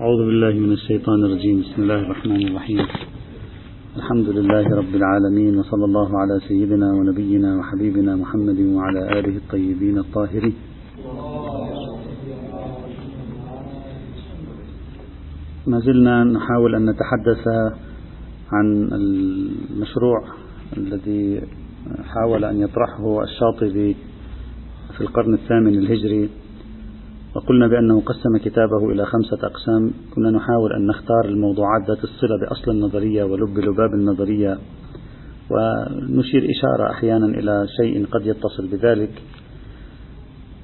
أعوذ 0.00 0.26
بالله 0.26 0.52
من 0.52 0.72
الشيطان 0.72 1.24
الرجيم. 1.24 1.60
بسم 1.60 1.82
الله 1.82 2.00
الرحمن 2.06 2.42
الرحيم. 2.48 2.80
الحمد 3.96 4.28
لله 4.28 4.66
رب 4.80 4.94
العالمين 4.94 5.58
وصلى 5.58 5.84
الله 5.84 6.18
على 6.18 6.40
سيدنا 6.48 6.92
ونبينا 6.92 7.58
وحبيبنا 7.58 8.16
محمد 8.16 8.60
وعلى 8.60 9.18
آله 9.18 9.36
الطيبين 9.36 9.98
الطاهرين. 9.98 10.54
ما 15.66 15.78
زلنا 15.80 16.24
نحاول 16.24 16.74
أن 16.74 16.90
نتحدث 16.90 17.44
عن 18.52 18.66
المشروع 18.92 20.20
الذي 20.76 21.42
حاول 22.04 22.44
أن 22.44 22.60
يطرحه 22.60 23.22
الشاطبي 23.22 23.96
في 24.94 25.00
القرن 25.00 25.34
الثامن 25.34 25.78
الهجري. 25.78 26.28
وقلنا 27.36 27.66
بأنه 27.66 28.00
قسم 28.00 28.36
كتابه 28.44 28.92
إلى 28.92 29.04
خمسة 29.04 29.46
أقسام. 29.46 29.90
كنا 30.14 30.30
نحاول 30.30 30.72
أن 30.72 30.86
نختار 30.86 31.24
الموضوعات 31.24 31.88
ذات 31.88 32.04
الصلة 32.04 32.38
بأصل 32.40 32.70
النظرية 32.70 33.24
ولب 33.24 33.58
لباب 33.58 33.94
النظرية 33.94 34.58
ونشير 35.50 36.46
إشارة 36.50 36.90
أحيانا 36.90 37.26
إلى 37.26 37.66
شيء 37.80 38.06
قد 38.06 38.26
يتصل 38.26 38.66
بذلك. 38.72 39.22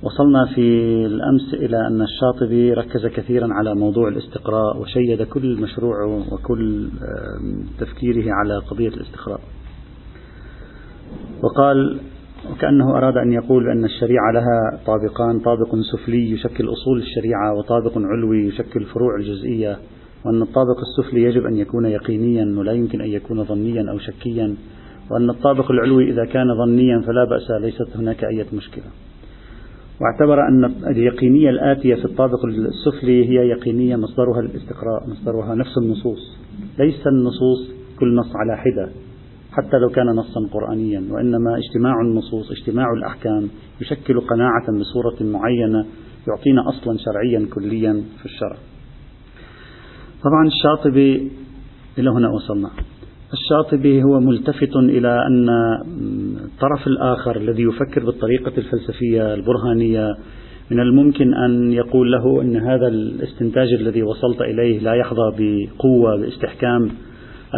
وصلنا 0.03 0.47
في 0.55 0.61
الأمس 1.07 1.55
إلى 1.55 1.87
أن 1.87 2.03
الشاطبي 2.03 2.73
ركز 2.73 3.07
كثيرا 3.07 3.49
على 3.53 3.75
موضوع 3.75 4.09
الاستقراء 4.09 4.81
وشيد 4.81 5.23
كل 5.23 5.61
مشروعه 5.61 6.33
وكل 6.33 6.89
تفكيره 7.79 8.33
على 8.33 8.59
قضية 8.59 8.89
الاستقراء. 8.89 9.41
وقال 11.43 12.01
وكأنه 12.53 12.91
أراد 12.91 13.17
أن 13.17 13.33
يقول 13.33 13.69
أن 13.71 13.85
الشريعة 13.85 14.33
لها 14.33 14.81
طابقان 14.87 15.39
طابق 15.41 15.77
سفلي 15.93 16.31
يشكل 16.31 16.73
أصول 16.73 16.99
الشريعة 16.99 17.55
وطابق 17.55 17.93
علوي 17.99 18.47
يشكل 18.47 18.85
فروع 18.85 19.17
الجزئية 19.17 19.79
وأن 20.25 20.43
الطابق 20.43 20.77
السفلي 20.79 21.23
يجب 21.23 21.47
أن 21.47 21.57
يكون 21.57 21.87
يقينيا 21.87 22.59
ولا 22.59 22.73
يمكن 22.73 23.01
أن 23.01 23.09
يكون 23.09 23.45
ظنيا 23.45 23.91
أو 23.91 23.99
شكيا 23.99 24.55
وأن 25.11 25.31
الطابق 25.31 25.71
العلوي 25.71 26.11
إذا 26.11 26.25
كان 26.25 26.47
ظنيا 26.65 27.01
فلا 27.01 27.25
بأس 27.25 27.51
ليست 27.61 27.97
هناك 27.97 28.25
أي 28.25 28.47
مشكلة. 28.53 28.85
واعتبر 30.01 30.49
أن 30.49 30.65
اليقينية 30.87 31.51
الآتية 31.51 31.95
في 31.95 32.05
الطابق 32.05 32.45
السفلي 32.45 33.29
هي 33.29 33.49
يقينية 33.49 33.97
مصدرها 33.97 34.41
الاستقراء 34.41 35.11
مصدرها 35.11 35.55
نفس 35.55 35.79
النصوص 35.79 36.39
ليس 36.79 37.07
النصوص 37.07 37.71
كل 37.99 38.15
نص 38.15 38.37
على 38.37 38.57
حدة. 38.57 38.89
حتى 39.57 39.77
لو 39.79 39.89
كان 39.89 40.07
نصا 40.07 40.41
قرآنيا 40.53 41.03
وإنما 41.11 41.59
اجتماع 41.59 42.01
النصوص 42.01 42.51
اجتماع 42.51 42.87
الأحكام 42.97 43.49
يشكل 43.81 44.21
قناعة 44.21 44.67
بصورة 44.81 45.17
معينة 45.21 45.87
يعطينا 46.29 46.69
أصلا 46.69 46.99
شرعيا 46.99 47.49
كليا 47.55 47.93
في 48.19 48.25
الشرع. 48.25 48.57
طبعا 50.25 50.47
الشاطبي 50.47 51.31
إلى 51.99 52.11
هنا 52.11 52.29
وصلنا. 52.29 52.71
الشاطبي 53.33 54.03
هو 54.03 54.21
ملتفت 54.21 54.77
إلى 54.77 55.27
أن 55.27 55.49
الطرف 56.45 56.87
الآخر 56.87 57.37
الذي 57.37 57.63
يفكر 57.63 58.05
بالطريقة 58.05 58.53
الفلسفية 58.59 59.35
البرهانية 59.35 60.17
من 60.71 60.81
الممكن 60.81 61.35
أن 61.35 61.73
يقول 61.73 62.13
له 62.13 62.43
أن 62.43 62.57
هذا 62.57 62.89
الاستنتاج 62.89 63.73
الذي 63.73 64.03
وصلت 64.03 64.41
إليه 64.41 64.79
لا 64.79 64.95
يحظى 64.95 65.33
بقوة 65.39 66.17
باستحكام. 66.17 66.91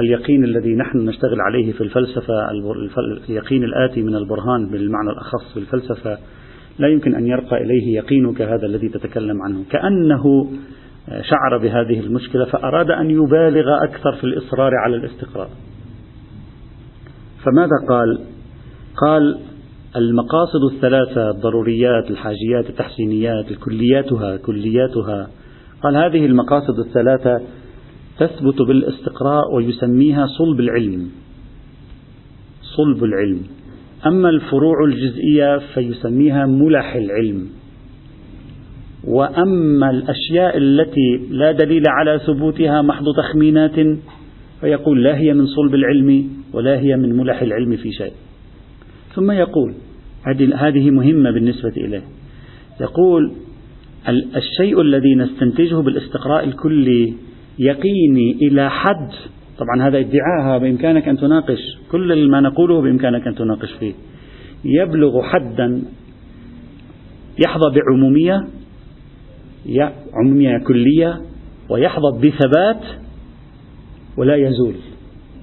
اليقين 0.01 0.45
الذي 0.45 0.75
نحن 0.75 0.99
نشتغل 0.99 1.41
عليه 1.41 1.73
في 1.73 1.81
الفلسفة 1.81 2.51
اليقين 3.29 3.65
الآتي 3.65 4.03
من 4.03 4.17
البرهان 4.17 4.71
بالمعنى 4.71 5.11
الأخص 5.11 5.53
في 5.55 5.61
الفلسفة 5.61 6.19
لا 6.79 6.89
يمكن 6.89 7.15
أن 7.15 7.27
يرقى 7.27 7.63
إليه 7.63 7.97
يقينك 7.97 8.43
هذا 8.43 8.67
الذي 8.67 8.89
تتكلم 8.89 9.43
عنه. 9.43 9.65
كأنه 9.71 10.51
شعر 11.09 11.59
بهذه 11.59 12.01
المشكلة 12.01 12.45
فأراد 12.45 12.91
أن 12.91 13.11
يبالغ 13.11 13.85
أكثر 13.85 14.13
في 14.13 14.25
الإصرار 14.25 14.73
على 14.85 14.97
الاستقراء 14.97 15.49
فماذا 17.45 17.87
قال؟ 17.89 18.19
قال 18.97 19.39
المقاصد 19.97 20.75
الثلاثة 20.75 21.31
الضروريات 21.31 22.11
الحاجيات 22.11 22.71
التحسينيات 22.71 23.51
الكلياتها 23.51 24.37
كلياتها. 24.37 25.29
قال 25.83 25.97
هذه 25.97 26.27
المقاصد 26.27 26.79
الثلاثة 26.79 27.41
تثبت 28.19 28.63
بالاستقراء 28.63 29.55
ويسميها 29.55 30.27
صلب 30.27 30.61
العلم. 30.61 31.09
صلب 32.77 33.05
العلم. 33.05 33.41
أما 34.07 34.29
الفروع 34.29 34.85
الجزئية 34.85 35.59
فيسميها 35.75 36.47
ملح 36.47 36.95
العلم. 36.95 37.47
وأما 39.05 39.91
الأشياء 39.91 40.59
التي 40.59 41.27
لا 41.31 41.53
دليل 41.53 41.83
على 41.89 42.21
ثبوتها 42.27 42.83
محض 42.83 43.05
تخمينات 43.17 43.99
فيقول 44.61 45.05
لا 45.05 45.19
هي 45.19 45.35
من 45.35 45.47
صلب 45.47 45.75
العلم 45.75 46.29
ولا 46.53 46.79
هي 46.79 46.97
من 46.97 47.17
ملح 47.17 47.43
العلم 47.43 47.77
في 47.77 47.93
شيء. 47.93 48.13
ثم 49.15 49.31
يقول 49.31 49.75
هذه 50.55 50.91
مهمة 50.91 51.31
بالنسبة 51.31 51.73
إليه. 51.77 52.03
يقول 52.81 53.33
الشيء 54.37 54.81
الذي 54.81 55.15
نستنتجه 55.15 55.75
بالاستقراء 55.75 56.45
الكلي 56.45 57.15
يقيني 57.59 58.33
إلى 58.43 58.71
حد. 58.71 59.11
طبعا 59.59 59.89
هذا 59.89 59.99
ادعاءها 59.99 60.59
بإمكانك 60.59 61.09
أن 61.09 61.17
تناقش. 61.17 61.79
كل 61.93 62.31
ما 62.31 62.41
نقوله 62.41 62.83
بإمكانك 62.83 63.27
أن 63.27 63.35
تناقش 63.35 63.73
فيه. 63.73 63.93
يبلغ 64.65 65.23
حدا. 65.23 65.83
يحظى 67.47 67.75
بعمومية. 67.75 68.41
عمومية 70.15 70.59
كلية. 70.67 71.21
ويحظى 71.71 72.29
بثبات. 72.29 72.83
ولا 74.17 74.37
يزول. 74.37 74.75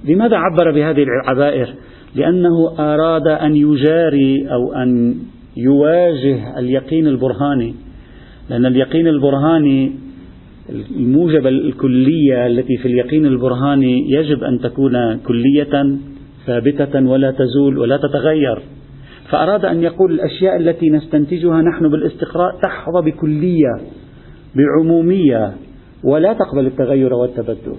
لماذا 0.04 0.36
عبر 0.36 0.70
بهذه 0.70 1.02
العبائر؟ 1.02 1.74
لأنه 2.14 2.74
أراد 2.78 3.28
أن 3.28 3.56
يجاري 3.56 4.48
أو 4.52 4.72
أن 4.72 5.14
يواجه 5.56 6.58
اليقين 6.58 7.06
البرهاني. 7.06 7.74
لأن 8.50 8.66
اليقين 8.66 9.08
البرهاني 9.08 10.03
الموجبة 10.70 11.48
الكلية 11.48 12.46
التي 12.46 12.76
في 12.76 12.88
اليقين 12.88 13.26
البرهاني 13.26 14.10
يجب 14.10 14.44
أن 14.44 14.58
تكون 14.60 15.16
كلية 15.16 15.98
ثابتة 16.46 17.06
ولا 17.08 17.30
تزول 17.30 17.78
ولا 17.78 17.96
تتغير. 17.96 18.62
فأراد 19.30 19.64
أن 19.64 19.82
يقول 19.82 20.12
الأشياء 20.12 20.56
التي 20.56 20.90
نستنتجها 20.90 21.62
نحن 21.62 21.88
بالاستقراء 21.88 22.60
تحظى 22.62 23.10
بكلية 23.10 23.72
بعمومية 24.56 25.54
ولا 26.04 26.32
تقبل 26.32 26.66
التغير 26.66 27.14
والتبدل 27.14 27.76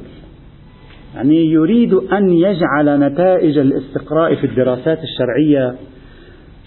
يعني 1.16 1.46
يريد 1.46 1.94
أن 1.94 2.30
يجعل 2.30 3.00
نتائج 3.00 3.58
الاستقراء 3.58 4.36
في 4.36 4.48
الدراسات 4.48 5.00
الشرعية 5.04 5.76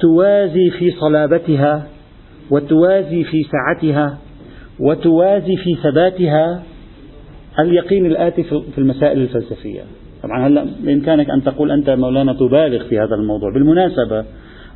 توازي 0.01 0.71
في 0.79 0.91
صلابتها 0.91 1.87
وتوازي 2.51 3.25
في 3.25 3.43
سعتها 3.43 4.19
وتوازي 4.81 5.57
في 5.57 5.75
ثباتها 5.83 6.63
اليقين 7.59 8.07
الآتي 8.07 8.43
في 8.45 8.79
المسائل 8.79 9.21
الفلسفية. 9.21 9.83
طبعا 10.23 10.47
هلأ 10.47 10.67
بإمكانك 10.81 11.31
أن 11.31 11.43
تقول 11.45 11.71
أنت 11.71 11.91
مولانا 11.91 12.33
تبالغ 12.33 12.89
في 12.89 12.99
هذا 12.99 13.15
الموضوع. 13.15 13.53
بالمناسبة 13.53 14.25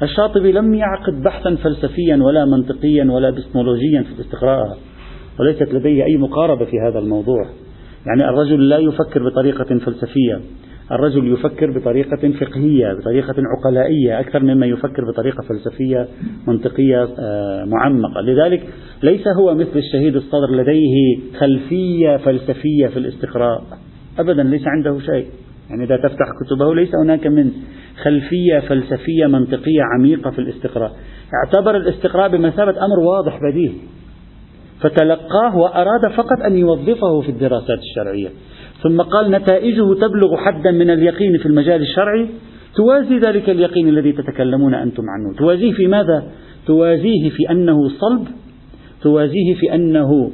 الشاطبي 0.02 0.52
لم 0.52 0.74
يعقد 0.74 1.22
بحثا 1.22 1.56
فلسفيا 1.56 2.16
ولا 2.16 2.44
منطقيا 2.44 3.04
ولا 3.04 3.30
بسمولوجيا 3.30 4.02
في 4.02 4.12
الاستقراء 4.18 4.78
وليست 5.40 5.74
لديه 5.74 6.04
أي 6.04 6.16
مقاربة 6.16 6.64
في 6.64 6.76
هذا 6.88 6.98
الموضوع. 6.98 7.46
يعني 8.06 8.28
الرجل 8.30 8.68
لا 8.68 8.78
يفكر 8.78 9.28
بطريقة 9.28 9.78
فلسفية. 9.78 10.40
الرجل 10.90 11.32
يفكر 11.32 11.70
بطريقة 11.78 12.32
فقهية 12.40 12.94
بطريقة 12.94 13.34
عقلائية 13.38 14.20
أكثر 14.20 14.42
مما 14.42 14.66
يفكر 14.66 15.04
بطريقة 15.12 15.42
فلسفية 15.42 16.08
منطقية 16.46 17.08
آه، 17.18 17.64
معمقة. 17.64 18.20
لذلك 18.20 18.62
ليس 19.02 19.28
هو 19.28 19.54
مثل 19.54 19.76
الشهيد 19.76 20.16
الصدر 20.16 20.50
لديه 20.50 21.18
خلفية 21.38 22.16
فلسفية 22.16 22.86
في 22.86 22.96
الاستقراء. 22.96 23.62
أبدا 24.18 24.42
ليس 24.42 24.62
عنده 24.66 24.98
شيء. 24.98 25.26
يعني 25.70 25.84
إذا 25.84 25.96
تفتح 25.96 26.26
كتبه 26.44 26.74
ليس 26.74 26.94
هناك 27.04 27.26
من 27.26 27.52
خلفية 28.02 28.58
فلسفية 28.58 29.26
منطقية 29.26 29.82
عميقة 29.94 30.30
في 30.30 30.38
الاستقراء. 30.38 30.92
اعتبر 31.44 31.76
الاستقراء 31.76 32.28
بمثابة 32.28 32.84
أمر 32.84 32.98
واضح 33.00 33.38
بديهي. 33.42 33.74
فتلقاه 34.80 35.56
وأراد 35.56 36.10
فقط 36.16 36.40
أن 36.46 36.56
يوظفه 36.56 37.20
في 37.20 37.28
الدراسات 37.28 37.78
الشرعية. 37.78 38.28
ثم 38.82 39.00
قال 39.00 39.30
نتائجه 39.30 39.94
تبلغ 39.94 40.36
حدا 40.36 40.70
من 40.70 40.90
اليقين 40.90 41.38
في 41.38 41.46
المجال 41.46 41.82
الشرعي. 41.82 42.28
توازي 42.76 43.18
ذلك 43.18 43.50
اليقين 43.50 43.88
الذي 43.88 44.12
تتكلمون 44.12 44.74
أنتم 44.74 45.02
عنه. 45.10 45.34
توازيه 45.38 45.72
في 45.72 45.86
ماذا؟ 45.86 46.24
توازيه 46.66 47.30
في 47.30 47.50
أنه 47.50 47.88
صلب. 47.88 48.26
توازيه 49.02 49.54
في 49.54 49.74
أنه 49.74 50.30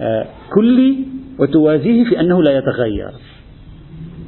آه، 0.00 0.26
كلي. 0.54 0.96
وتوازيه 1.38 2.04
في 2.04 2.20
أنه 2.20 2.42
لا 2.42 2.58
يتغير. 2.58 3.10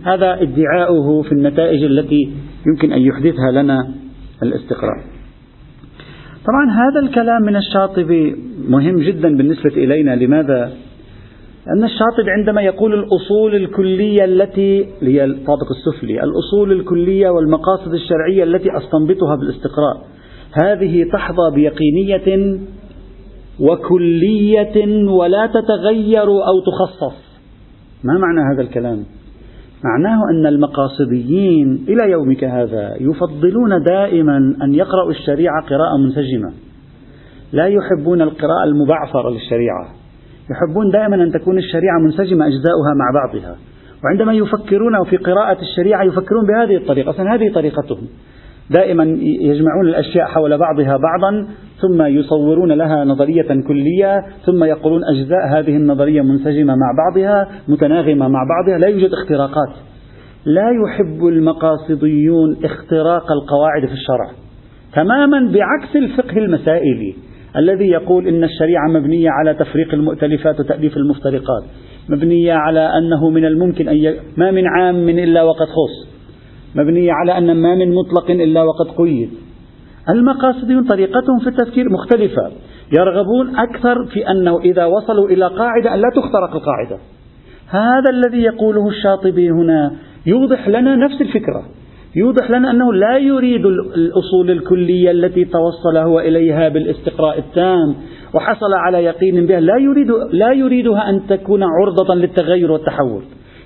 هذا 0.04 0.42
ادعاؤه 0.42 1.22
في 1.22 1.32
النتائج 1.32 1.84
التي 1.84 2.32
يمكن 2.66 2.92
أن 2.92 3.02
يحدثها 3.02 3.50
لنا 3.52 3.88
الاستقراء 4.42 5.16
طبعا 6.46 6.70
هذا 6.70 7.00
الكلام 7.00 7.42
من 7.42 7.56
الشاطبي 7.56 8.36
مهم 8.68 8.98
جدا 8.98 9.36
بالنسبة 9.36 9.70
إلينا. 9.76 10.16
لماذا؟ 10.16 10.72
أن 11.72 11.84
الشاطبي 11.84 12.30
عندما 12.30 12.62
يقول 12.62 12.94
الأصول 12.94 13.54
الكلية 13.54 14.24
التي 14.24 14.88
هي 15.02 15.24
الطابق 15.24 15.66
السفلي 15.70 16.24
الأصول 16.24 16.72
الكلية 16.72 17.30
والمقاصد 17.30 17.94
الشرعية 17.94 18.44
التي 18.44 18.68
أستنبطها 18.76 19.36
بالاستقراء 19.36 20.06
هذه 20.52 21.04
تحظى 21.12 21.50
بيقينية 21.54 22.58
وكلية 23.60 25.08
ولا 25.10 25.46
تتغير 25.46 26.28
أو 26.28 26.60
تخصص. 26.66 27.16
ما 28.04 28.18
معنى 28.18 28.54
هذا 28.54 28.62
الكلام؟ 28.62 29.04
معناه 29.84 30.20
أن 30.30 30.46
المقاصديين 30.46 31.84
إلى 31.88 32.10
يومك 32.10 32.44
هذا 32.44 32.96
يفضلون 33.00 33.82
دائما 33.82 34.36
أن 34.62 34.74
يقرأوا 34.74 35.10
الشريعة 35.10 35.62
قراءة 35.62 35.96
منسجمة. 35.96 36.52
لا 37.52 37.66
يحبون 37.66 38.22
القراءة 38.22 38.64
المبعثرة 38.64 39.30
للشريعة. 39.30 40.05
يحبون 40.50 40.90
دائما 40.90 41.16
أن 41.16 41.32
تكون 41.32 41.58
الشريعة 41.58 41.98
منسجمة 41.98 42.46
أجزاؤها 42.46 42.94
مع 42.96 43.10
بعضها. 43.14 43.56
وعندما 44.04 44.32
يفكرون 44.32 45.04
في 45.04 45.16
قراءة 45.16 45.58
الشريعة 45.60 46.02
يفكرون 46.02 46.46
بهذه 46.46 46.76
الطريقة 46.76 47.10
أصلا 47.10 47.34
هذه 47.34 47.52
طريقتهم. 47.54 48.06
دائما 48.70 49.04
يجمعون 49.40 49.88
الأشياء 49.88 50.26
حول 50.26 50.58
بعضها 50.58 50.96
بعضا 50.96 51.46
ثم 51.80 52.02
يصورون 52.02 52.72
لها 52.72 53.04
نظرية 53.04 53.62
كلية 53.68 54.24
ثم 54.46 54.64
يقولون 54.64 55.00
أجزاء 55.04 55.48
هذه 55.48 55.76
النظرية 55.76 56.22
منسجمة 56.22 56.74
مع 56.76 56.92
بعضها 56.98 57.48
متناغمة 57.68 58.28
مع 58.28 58.40
بعضها 58.48 58.78
لا 58.78 58.88
يوجد 58.88 59.10
اختراقات. 59.12 59.74
لا 60.46 60.70
يحب 60.70 61.26
المقاصديون 61.26 62.56
اختراق 62.64 63.32
القواعد 63.32 63.86
في 63.86 63.92
الشرع. 63.92 64.30
تماما 64.94 65.52
بعكس 65.52 65.96
الفقه 65.96 66.38
المسائلي. 66.38 67.14
الذي 67.56 67.88
يقول 67.88 68.28
إن 68.28 68.44
الشريعة 68.44 68.88
مبنية 68.88 69.30
على 69.30 69.54
تفريق 69.54 69.94
المؤتلفات 69.94 70.60
وتأليف 70.60 70.96
المفترقات 70.96 71.64
مبنية 72.08 72.52
على 72.52 72.80
أنه 72.98 73.30
من 73.30 73.44
الممكن 73.44 73.88
أن 73.88 73.96
ي... 73.96 74.16
ما 74.36 74.50
من 74.50 74.66
عام 74.66 74.94
من 74.94 75.18
إلا 75.18 75.42
وقد 75.42 75.66
خص 75.66 76.16
مبنية 76.74 77.12
على 77.12 77.38
أن 77.38 77.56
ما 77.62 77.74
من 77.74 77.94
مطلق 77.94 78.30
إلا 78.30 78.62
وقد 78.62 78.86
قيد. 78.98 79.30
المقاصديون 80.08 80.84
طريقتهم 80.84 81.38
في 81.38 81.48
التفكير 81.48 81.88
مختلفة 81.90 82.52
يرغبون 82.98 83.56
أكثر 83.56 84.06
في 84.06 84.30
أنه 84.30 84.60
إذا 84.60 84.84
وصلوا 84.84 85.28
إلى 85.28 85.46
قاعدة 85.46 85.94
أن 85.94 86.00
لا 86.00 86.10
تخترق 86.16 86.54
القاعدة. 86.54 86.98
هذا 87.68 88.10
الذي 88.10 88.42
يقوله 88.42 88.88
الشاطبي 88.88 89.50
هنا 89.50 89.92
يوضح 90.26 90.68
لنا 90.68 90.96
نفس 90.96 91.20
الفكرة. 91.20 91.64
يوضح 92.16 92.50
لنا 92.50 92.70
أنه 92.70 92.92
لا 92.92 93.16
يريد 93.16 93.66
الأصول 93.66 94.50
الكلية 94.50 95.10
التي 95.10 95.44
توصل 95.44 95.96
هو 95.96 96.20
إليها 96.20 96.68
بالاستقراء 96.68 97.38
التام 97.38 97.94
وحصل 98.34 98.74
على 98.74 99.04
يقين 99.04 99.46
بها. 99.46 99.60
لا 99.60 99.76
يريد 99.76 100.10
لا 100.30 100.52
يريدها 100.52 101.10
أن 101.10 101.26
تكون 101.28 101.62
عرضة 101.62 102.14
للتغير 102.14 102.72
والتحول. 102.72 103.22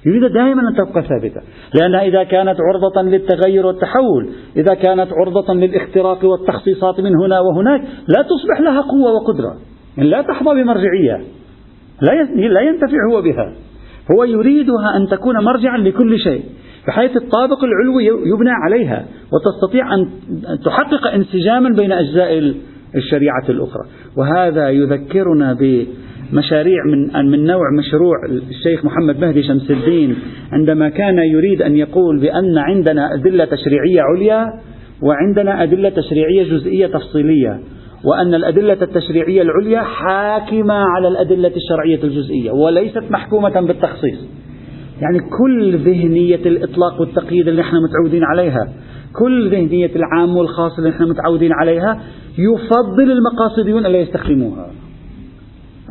يريد 0.06 0.32
دائما 0.32 0.62
أن 0.69 0.75
تبقى 0.75 1.02
ثابتة. 1.02 1.41
لأنها 1.75 2.02
إذا 2.02 2.23
كانت 2.23 2.56
عرضة 2.61 3.02
للتغير 3.02 3.67
والتحول 3.67 4.29
إذا 4.56 4.75
كانت 4.75 5.08
عرضة 5.12 5.55
للاختراق 5.55 6.25
والتخصيصات 6.25 7.00
من 7.00 7.17
هنا 7.25 7.41
وهناك 7.41 7.81
لا 8.08 8.23
تصبح 8.23 8.61
لها 8.61 8.81
قوة 8.81 9.12
وقدرة. 9.12 9.56
يعني 9.97 10.11
لا 10.11 10.23
تحظى 10.23 10.62
بمرجعية. 10.62 11.25
لا 12.02 12.12
لا 12.49 12.61
ينتفع 12.61 12.97
هو 13.12 13.23
بها. 13.23 13.52
هو 14.14 14.25
يريدها 14.25 14.97
أن 14.97 15.08
تكون 15.08 15.44
مرجعا 15.44 15.79
لكل 15.79 16.19
شيء. 16.19 16.43
بحيث 16.86 17.16
الطابق 17.16 17.64
العلوي 17.64 18.06
يبنى 18.06 18.50
عليها 18.50 19.04
وتستطيع 19.32 19.94
أن 19.94 20.08
تحقق 20.64 21.06
انسجاما 21.06 21.76
بين 21.80 21.92
أجزاء 21.92 22.54
الشريعة 22.94 23.44
الأخرى. 23.48 23.82
وهذا 24.16 24.70
يذكرنا 24.70 25.56
بمشاريع 25.60 26.84
من 26.86 27.30
من 27.30 27.44
نوع 27.44 27.62
مشروع 27.78 28.16
الشيخ 28.50 28.84
محمد 28.84 29.20
مهدي 29.20 29.42
شمس 29.42 29.70
الدين 29.70 30.16
عندما 30.52 30.88
كان 30.88 31.18
يريد 31.18 31.62
أن 31.62 31.76
يقول 31.76 32.20
بأن 32.20 32.58
عندنا 32.58 33.14
أدلة 33.14 33.44
تشريعية 33.44 34.00
عليا 34.00 34.46
وعندنا 35.02 35.62
أدلة 35.62 35.88
تشريعية 35.88 36.42
جزئية 36.42 36.86
تفصيلية 36.86 37.60
وأن 38.04 38.34
الأدلة 38.34 38.78
التشريعية 38.82 39.42
العليا 39.42 39.80
حاكمة 39.80 40.74
على 40.74 41.08
الأدلة 41.08 41.52
الشرعية 41.56 42.04
الجزئية 42.04 42.50
وليست 42.50 43.04
محكومة 43.10 43.60
بالتخصيص. 43.60 44.39
يعني 45.02 45.19
كل 45.38 45.76
ذهنية 45.76 46.37
الإطلاق 46.47 47.00
والتقييد 47.00 47.49
اللي 47.49 47.62
إحنا 47.62 47.79
متعودين 47.81 48.25
عليها 48.25 48.69
كل 49.19 49.50
ذهنية 49.50 49.91
العام 49.97 50.37
والخاص 50.37 50.79
اللي 50.79 50.91
إحنا 50.91 51.06
متعودين 51.06 51.52
عليها 51.52 52.00
يفضل 52.38 53.11
المقاصديون 53.11 53.87
ألا 53.87 53.99
يستخدموها. 53.99 54.70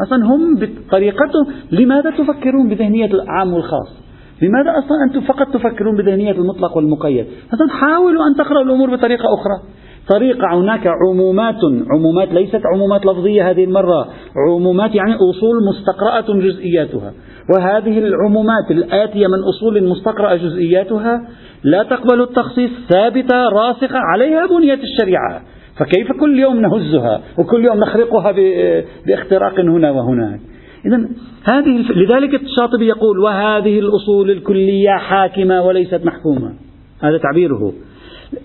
أصلا 0.07 0.25
هم 0.25 0.55
بطريقتهم 0.55 1.45
لماذا 1.71 2.09
تفكرون 2.09 2.69
بذهنية 2.69 3.05
العام 3.05 3.53
والخاص؟ 3.53 3.99
لماذا 4.41 4.71
أصلا 4.79 4.97
أنتم 5.07 5.21
فقط 5.21 5.53
تفكرون 5.53 5.97
بذهنية 5.97 6.31
المطلق 6.31 6.77
والمقيد؟ 6.77 7.25
أصلا 7.53 7.69
حاولوا 7.69 8.21
أن 8.27 8.35
تقرأوا 8.37 8.63
الأمور 8.63 8.95
بطريقة 8.95 9.23
أخرى. 9.33 9.69
طريقة 10.09 10.59
هناك 10.59 10.87
عمومات 10.87 11.55
عمومات 11.91 12.33
ليست 12.33 12.61
عمومات 12.73 13.05
لفظية 13.05 13.49
هذه 13.49 13.63
المرة 13.63 14.07
عمومات 14.49 14.95
يعني 14.95 15.13
أصول 15.15 15.55
مستقرأة 15.69 16.39
جزئياتها. 16.39 17.13
وهذه 17.55 17.99
العمومات 17.99 18.71
الآتية 18.71 19.27
من 19.27 19.39
أصول 19.49 19.83
مستقرأة 19.83 20.35
جزئياتها 20.35 21.27
لا 21.63 21.83
تقبل 21.83 22.21
التخصيص 22.21 22.71
ثابتة 22.89 23.49
راسخة 23.49 23.99
عليها 24.13 24.45
بنية 24.45 24.79
الشريعة. 24.83 25.41
فكيف 25.79 26.11
كل 26.19 26.39
يوم 26.39 26.61
نهزها 26.61 27.21
وكل 27.37 27.65
يوم 27.65 27.79
نخرقها 27.79 28.31
باختراق 29.07 29.59
هنا 29.59 29.91
وهناك 29.91 30.39
إذا 30.85 31.09
هذه 31.43 31.91
لذلك 31.95 32.41
الشاطبي 32.43 32.87
يقول 32.87 33.19
وهذه 33.19 33.79
الأصول 33.79 34.31
الكلية 34.31 34.89
حاكمة 34.89 35.61
وليست 35.61 36.01
محكومة. 36.05 36.53
هذا 37.01 37.17
تعبيره. 37.17 37.73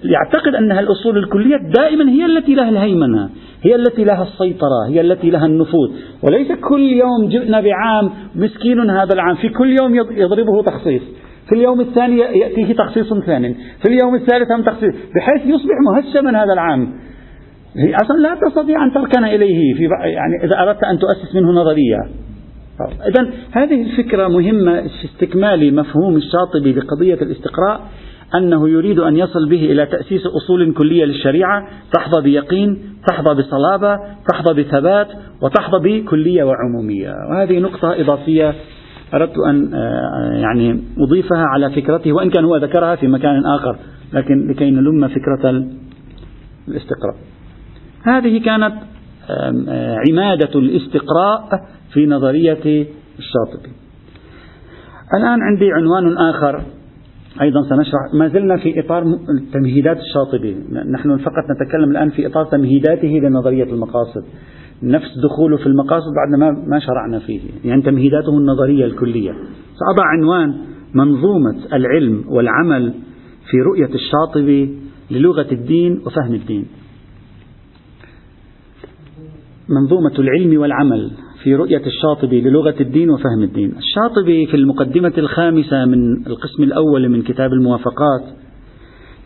يعتقد 0.04 0.54
أنها 0.54 0.80
الأصول 0.80 1.18
الكلية 1.18 1.56
دائما 1.56 2.10
هي 2.10 2.26
التي 2.26 2.54
لها 2.54 2.68
الهيمنة 2.68 3.30
هي 3.62 3.74
التي 3.74 4.04
لها 4.04 4.22
السيطرة 4.22 4.88
هي 4.88 5.00
التي 5.00 5.30
لها 5.30 5.46
النفوذ. 5.46 5.90
وليس 6.22 6.52
كل 6.52 6.80
يوم 6.80 7.28
جئنا 7.28 7.60
بعام 7.60 8.10
مسكين 8.34 8.90
هذا 8.90 9.14
العام 9.14 9.34
في 9.34 9.48
كل 9.48 9.76
يوم 9.80 9.94
يضربه 9.94 10.62
تخصيص. 10.62 11.02
في 11.48 11.54
اليوم 11.54 11.80
الثاني 11.80 12.18
يأتيه 12.18 12.74
تخصيص 12.74 13.14
ثاني. 13.26 13.54
في 13.54 13.88
اليوم 13.88 14.14
الثالث 14.14 14.52
هم 14.52 14.62
تخصيص 14.62 14.94
بحيث 15.16 15.46
يصبح 15.46 15.74
مهشما 15.90 16.44
هذا 16.44 16.52
العام. 16.52 16.92
أصلا 18.02 18.16
لا 18.16 18.48
تستطيع 18.48 18.84
أن 18.84 18.92
تركن 18.92 19.24
إليه 19.24 19.74
في 19.74 19.88
يعني 20.04 20.44
إذا 20.44 20.58
أردت 20.58 20.84
أن 20.84 20.98
تؤسس 20.98 21.34
منه 21.34 21.50
نظرية. 21.50 21.98
إذا 23.08 23.30
هذه 23.52 23.82
الفكرة 23.82 24.28
مهمة 24.28 24.80
في 24.80 25.04
استكمال 25.04 25.74
مفهوم 25.74 26.16
الشاطبي 26.16 26.72
بقضية 26.72 27.14
الاستقراء. 27.14 27.80
أنه 28.38 28.68
يريد 28.68 28.98
أن 28.98 29.16
يصل 29.16 29.48
به 29.48 29.72
إلى 29.72 29.86
تأسيس 29.86 30.22
أصول 30.26 30.74
كلية 30.74 31.04
للشريعة 31.04 31.66
تحظى 31.92 32.22
بيقين 32.22 32.78
تحظى 33.06 33.34
بصلابة 33.34 33.98
تحظى 34.32 34.62
بثبات 34.62 35.08
وتحظى 35.42 35.78
بكلية 35.78 36.44
وعمومية. 36.44 37.14
وهذه 37.30 37.58
نقطة 37.58 38.00
إضافية 38.00 38.54
أردت 39.14 39.38
أن 39.48 39.74
آه، 39.74 40.32
يعني 40.32 40.82
أضيفها 40.98 41.44
على 41.44 41.70
فكرته 41.70 42.12
وإن 42.12 42.30
كان 42.30 42.44
هو 42.44 42.56
ذكرها 42.56 42.96
في 42.96 43.08
مكان 43.08 43.46
آخر 43.46 43.76
لكن 44.12 44.48
لكي 44.48 44.70
نلم 44.70 45.08
فكرة 45.08 45.64
الاستقراء. 46.68 47.16
هذه 48.02 48.44
كانت 48.44 48.74
آه، 49.30 49.98
عمادة 50.10 50.58
الاستقراء 50.58 51.48
في 51.92 52.06
نظرية 52.06 52.86
الشاطبي. 53.18 53.72
الآن 55.14 55.42
عندي 55.42 55.72
عنوان 55.72 56.16
آخر. 56.16 56.62
أيضا 57.40 57.62
سنشرح. 57.62 58.14
ما 58.14 58.28
زلنا 58.28 58.56
في 58.56 58.80
إطار 58.80 59.18
تمهيدات 59.52 59.98
الشاطبي. 59.98 60.56
نحن 60.90 61.16
فقط 61.16 61.44
نتكلم 61.50 61.90
الآن 61.90 62.10
في 62.10 62.26
إطار 62.26 62.44
تمهيداته 62.44 63.08
لنظرية 63.08 63.64
المقاصد. 63.64 64.24
نفس 64.82 65.18
دخوله 65.22 65.56
في 65.56 65.66
المقاصد 65.66 66.12
بعد 66.16 66.40
ما 66.40 66.50
ما 66.66 66.78
شرعنا 66.78 67.18
فيه. 67.18 67.40
يعني 67.64 67.82
تمهيداته 67.82 68.38
النظرية 68.38 68.84
الكلية. 68.84 69.32
سأضع 69.74 70.04
عنوان 70.04 70.54
منظومة 70.94 71.56
العلم 71.72 72.24
والعمل 72.28 72.94
في 73.50 73.56
رؤية 73.56 73.94
الشاطبي 73.94 74.78
للغة 75.10 75.52
الدين 75.52 76.02
وفهم 76.06 76.34
الدين. 76.34 76.66
منظومة 79.68 80.18
العلم 80.18 80.60
والعمل. 80.60 81.10
في 81.44 81.54
رؤية 81.54 81.86
الشاطبي 81.86 82.40
للغة 82.40 82.74
الدين 82.80 83.10
وفهم 83.10 83.42
الدين. 83.42 83.72
الشاطبي 83.78 84.46
في 84.46 84.56
المقدمة 84.56 85.12
الخامسة 85.18 85.84
من 85.84 86.26
القسم 86.26 86.62
الأول 86.62 87.08
من 87.08 87.22
كتاب 87.22 87.52
الموافقات 87.52 88.22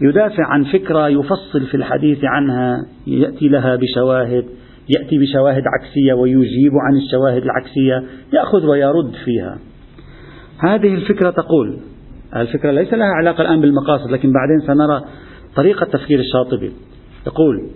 يدافع 0.01 0.45
عن 0.45 0.65
فكرة 0.65 1.09
يفصل 1.09 1.67
في 1.67 1.77
الحديث 1.77 2.19
عنها 2.25 2.87
يأتي 3.07 3.49
لها 3.49 3.77
بشواهد 3.77 4.45
يأتي 4.89 5.19
بشواهد 5.19 5.63
عكسية 5.67 6.13
ويجيب 6.13 6.73
عن 6.73 6.97
الشواهد 6.97 7.43
العكسية 7.43 8.05
يأخذ 8.33 8.67
ويرد 8.67 9.13
فيها. 9.25 9.59
هذه 10.59 10.95
الفكرة 10.95 11.31
تقول 11.31 11.79
الفكرة 12.37 12.71
ليس 12.71 12.95
لها 12.95 13.07
علاقة 13.07 13.43
الآن 13.43 13.61
بالمقاصد 13.61 14.11
لكن 14.11 14.33
بعدين 14.33 14.67
سنرى 14.67 15.05
طريقة 15.57 15.87
تفكير 15.87 16.21
الشاطبي. 16.21 16.73
يقول 17.27 17.71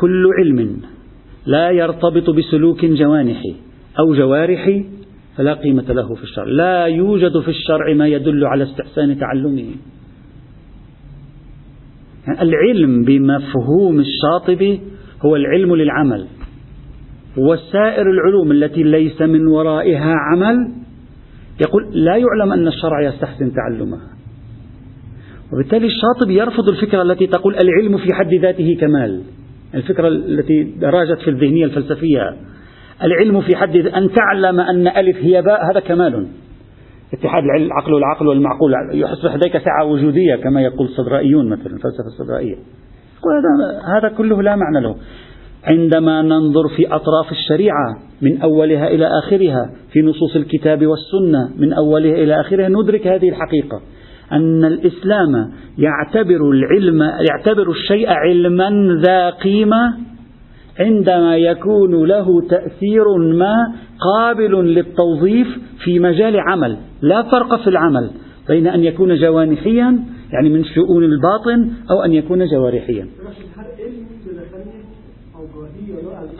كل 0.00 0.26
علم 0.38 0.76
لا 1.46 1.70
يرتبط 1.70 2.30
بسلوك 2.30 2.84
جوانحي 2.84 3.54
أو 3.98 4.14
جوارحي 4.14 4.84
فلا 5.36 5.54
قيمة 5.54 5.92
له 5.92 6.14
في 6.14 6.22
الشرع. 6.22 6.44
لا 6.44 6.84
يوجد 6.84 7.40
في 7.40 7.48
الشرع 7.48 7.94
ما 7.94 8.06
يدل 8.06 8.46
على 8.46 8.64
استحسان 8.64 9.18
تعلمه. 9.18 9.64
يعني 12.26 12.42
العلم 12.42 13.04
بمفهوم 13.04 14.00
الشاطبي 14.00 14.80
هو 15.24 15.36
العلم 15.36 15.76
للعمل. 15.76 16.26
وسائر 17.36 18.10
العلوم 18.10 18.52
التي 18.52 18.82
ليس 18.82 19.22
من 19.22 19.46
ورائها 19.46 20.14
عمل 20.14 20.72
يقول 21.60 21.82
لا 21.92 22.16
يعلم 22.16 22.52
أن 22.52 22.68
الشرع 22.68 23.02
يستحسن 23.02 23.52
تعلمها. 23.52 24.10
وبالتالي 25.52 25.86
الشاطبي 25.86 26.34
يرفض 26.34 26.68
الفكرة 26.68 27.02
التي 27.02 27.26
تقول 27.26 27.56
العلم 27.62 27.98
في 27.98 28.14
حد 28.14 28.34
ذاته 28.34 28.76
كمال. 28.80 29.22
الفكرة 29.74 30.08
التي 30.08 30.62
دراجت 30.62 31.18
في 31.18 31.30
الذهنية 31.30 31.64
الفلسفية. 31.64 32.36
العلم 33.02 33.40
في 33.40 33.56
حد 33.56 33.76
أن 33.76 34.10
تعلم 34.12 34.60
أن 34.60 34.88
ألف 34.88 35.16
هي 35.16 35.42
باء 35.42 35.70
هذا 35.70 35.80
كمال. 35.80 36.26
اتحاد 37.12 37.42
العقل 37.56 37.92
والعقل 37.92 38.26
والمعقول. 38.26 38.74
يصبح 38.92 39.34
لديك 39.34 39.58
سعة 39.58 39.84
وجودية 39.84 40.36
كما 40.36 40.62
يقول 40.62 40.86
الصدرائيون 40.86 41.48
مثلا 41.48 41.66
الفلسفة 41.66 42.06
الصدرائية 42.06 42.56
هذا 43.96 44.08
كله 44.16 44.42
لا 44.42 44.56
معنى 44.56 44.80
له. 44.80 44.96
عندما 45.64 46.22
ننظر 46.22 46.68
في 46.76 46.86
أطراف 46.86 47.30
الشريعة 47.30 47.98
من 48.22 48.42
أولها 48.42 48.88
إلى 48.88 49.06
آخرها 49.06 49.70
في 49.92 50.02
نصوص 50.02 50.36
الكتاب 50.36 50.86
والسنة 50.86 51.50
من 51.56 51.72
أولها 51.72 52.14
إلى 52.14 52.40
آخرها 52.40 52.68
ندرك 52.68 53.06
هذه 53.06 53.28
الحقيقة. 53.28 53.80
أن 54.32 54.64
الإسلام 54.64 55.52
يعتبر 55.78 56.50
العلم 56.50 57.02
يعتبر 57.02 57.70
الشيء 57.70 58.08
علما 58.08 59.00
ذا 59.06 59.30
قيمة 59.30 59.94
عندما 60.80 61.36
يكون 61.36 62.06
له 62.06 62.48
تأثير 62.48 63.16
ما 63.18 63.72
قابل 64.00 64.74
للتوظيف 64.74 65.48
في 65.84 65.98
مجال 65.98 66.40
عمل. 66.40 66.76
لا 67.02 67.22
فرق 67.22 67.62
في 67.62 67.70
العمل 67.70 68.10
بين 68.48 68.66
أن 68.66 68.84
يكون 68.84 69.16
جوانحيا 69.16 69.98
يعني 70.32 70.48
من 70.48 70.64
شؤون 70.64 71.04
الباطن 71.04 71.70
أو 71.90 72.02
أن 72.02 72.12
يكون 72.12 72.46
جوارحيا. 72.46 73.06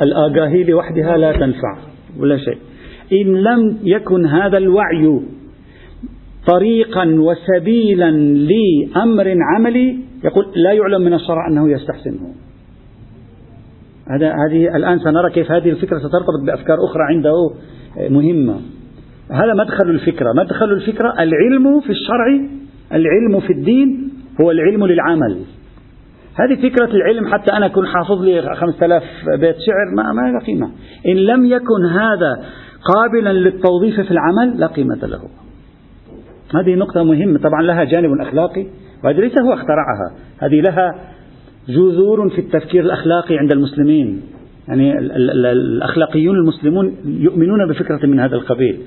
الآجاهي 0.02 0.64
لوحدها 0.64 1.16
لا 1.16 1.32
تنفع 1.32 1.78
ولا 2.18 2.36
شيء. 2.36 2.58
إن 3.12 3.42
لم 3.42 3.78
يكن 3.82 4.26
هذا 4.26 4.58
الوعي 4.58 5.20
طريقا 6.46 7.06
وسبيلا 7.18 8.10
لأمر 8.10 9.34
عملي 9.54 9.98
يقول 10.24 10.46
لا 10.56 10.72
يعلم 10.72 11.02
من 11.02 11.14
الشرع 11.14 11.48
أنه 11.50 11.70
يستحسنه. 11.70 12.34
هذا 14.10 14.32
هذه 14.32 14.76
الآن 14.76 14.98
سنرى 14.98 15.30
كيف 15.30 15.52
هذه 15.52 15.70
الفكرة 15.70 15.98
سترتبط 15.98 16.46
بأفكار 16.46 16.76
أخرى 16.84 17.02
عنده 17.02 17.32
مهمة. 18.10 18.60
هذا 19.30 19.54
مدخل 19.54 19.90
الفكرة. 19.90 20.32
مدخل 20.36 20.72
الفكرة 20.72 21.12
العلم 21.12 21.80
في 21.80 21.90
الشرع 21.90 22.26
العلم 22.92 23.40
في 23.40 23.52
الدين 23.52 24.10
هو 24.40 24.50
العلم 24.50 24.86
للعمل. 24.86 25.38
هذه 26.34 26.68
فكرة 26.68 26.90
العلم 26.94 27.26
حتى 27.32 27.52
أنا 27.52 27.66
أكون 27.66 27.86
حافظ 27.86 28.22
لي 28.22 28.54
5000 28.54 29.02
بيت 29.40 29.56
شعر 29.66 29.94
ما, 29.96 30.12
ما 30.12 30.38
قيمة. 30.46 30.70
إن 31.06 31.16
لم 31.16 31.46
يكن 31.46 31.86
هذا 31.86 32.44
قابلا 32.94 33.32
للتوظيف 33.32 34.00
في 34.00 34.10
العمل 34.10 34.60
لا 34.60 34.66
قيمة 34.66 34.98
له. 35.02 35.39
هذه 36.54 36.74
نقطة 36.74 37.02
مهمة. 37.02 37.38
طبعا 37.38 37.62
لها 37.62 37.84
جانب 37.84 38.20
أخلاقي 38.20 38.66
وهذه 39.04 39.20
ليس 39.20 39.38
هو 39.38 39.52
اخترعها. 39.52 40.12
هذه 40.38 40.60
لها 40.60 40.94
جذور 41.68 42.28
في 42.28 42.38
التفكير 42.38 42.84
الأخلاقي 42.84 43.38
عند 43.38 43.52
المسلمين. 43.52 44.22
يعني 44.68 44.98
الأخلاقيون 44.98 46.36
المسلمون 46.36 46.96
يؤمنون 47.04 47.68
بفكرة 47.68 48.06
من 48.06 48.20
هذا 48.20 48.36
القبيل. 48.36 48.80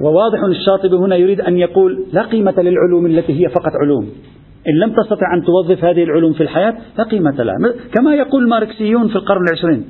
وواضح 0.00 0.44
الشاطبي 0.44 0.96
هنا 0.96 1.16
يريد 1.16 1.40
أن 1.40 1.58
يقول 1.58 2.04
لا 2.12 2.22
قيمة 2.22 2.54
للعلوم 2.58 3.06
التي 3.06 3.32
هي 3.32 3.48
فقط 3.48 3.72
علوم. 3.82 4.08
إن 4.68 4.74
لم 4.74 4.90
تستطع 4.90 5.34
أن 5.34 5.42
توظف 5.42 5.84
هذه 5.84 6.04
العلوم 6.04 6.32
في 6.32 6.40
الحياة 6.40 6.74
لا 6.98 7.04
قيمة 7.04 7.42
لها. 7.42 7.56
كما 7.94 8.14
يقول 8.14 8.42
الماركسيون 8.42 9.08
في 9.08 9.16
القرن 9.16 9.44
العشرين. 9.48 9.84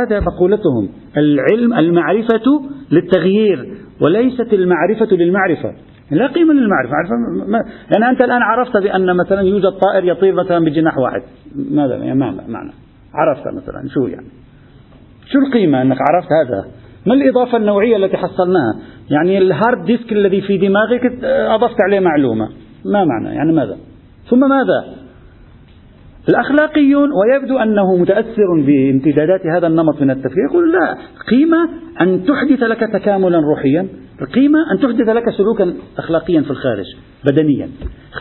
هذا 0.00 0.20
مقولتهم. 0.20 0.88
العلم 1.16 1.74
المعرفة 1.74 2.62
للتغيير 2.92 3.66
وليست 4.00 4.52
المعرفة 4.52 5.16
للمعرفة. 5.16 5.72
لا 6.10 6.26
قيمة 6.26 6.54
للمعرفة. 6.54 6.92
ما 7.48 7.58
يعني 7.94 8.10
أنت 8.10 8.20
الآن 8.20 8.42
عرفت 8.42 8.76
بأن 8.76 9.16
مثلا 9.16 9.40
يوجد 9.40 9.70
طائر 9.70 10.04
يطير 10.04 10.34
مثلا 10.34 10.64
بجناح 10.64 10.98
واحد. 10.98 11.22
ماذا؟ 11.70 11.94
يعني 11.94 12.18
ما 12.18 12.30
معنى. 12.48 12.72
عرفت 13.14 13.46
مثلا. 13.46 13.88
شو 13.94 14.06
يعني؟ 14.06 14.26
شو 15.32 15.38
القيمة 15.38 15.82
أنك 15.82 15.96
عرفت 16.00 16.28
هذا؟ 16.32 16.64
ما 17.06 17.14
الإضافة 17.14 17.56
النوعية 17.56 17.96
التي 17.96 18.16
حصلناها؟ 18.16 18.74
يعني 19.10 19.38
ال 19.38 19.47
hard 19.47 19.84
disk 19.84 20.12
الذي 20.12 20.40
في 20.40 20.58
دماغك 20.58 21.24
أضفت 21.24 21.76
عليه 21.80 22.00
معلومة. 22.00 22.48
ما 22.84 23.04
معنى؟ 23.04 23.34
يعني 23.34 23.52
ماذا؟ 23.52 23.76
ثم 24.30 24.40
ماذا؟ 24.40 24.95
الأخلاقيون 26.28 27.08
ويبدو 27.12 27.58
أنه 27.58 27.96
متأثر 27.96 28.60
بامتدادات 28.66 29.46
هذا 29.46 29.66
النمط 29.66 30.00
من 30.00 30.10
التفكير 30.10 30.44
يقول 30.50 30.72
لا 30.72 30.96
قيمة 31.30 31.68
أن 32.00 32.24
تحدث 32.24 32.62
لك 32.62 32.80
تكاملا 32.92 33.40
روحيا 33.40 33.88
قيمة 34.34 34.58
أن 34.72 34.78
تحدث 34.78 35.08
لك 35.08 35.30
سلوكا 35.30 35.74
أخلاقيا 35.98 36.40
في 36.40 36.50
الخارج 36.50 36.84
بدنيا. 37.24 37.68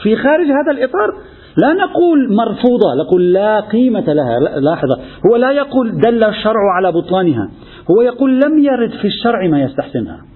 في 0.03 0.15
خارج 0.15 0.45
هذا 0.45 0.71
الإطار 0.71 1.15
لا 1.57 1.73
نقول 1.73 2.35
مرفوضة 2.35 2.95
نقول 3.05 3.33
لا 3.33 3.59
قيمة 3.59 4.13
لها 4.13 4.39
لاحظة. 4.39 4.99
هو 5.29 5.35
لا 5.35 5.51
يقول 5.51 6.01
دل 6.01 6.23
الشرع 6.23 6.75
على 6.75 6.91
بطلانها 6.91 7.49
هو 7.91 8.01
يقول 8.01 8.39
لم 8.39 8.59
يرد 8.59 8.91
في 8.91 9.07
الشرع 9.07 9.47
ما 9.47 9.61
يستحسنها. 9.63 10.34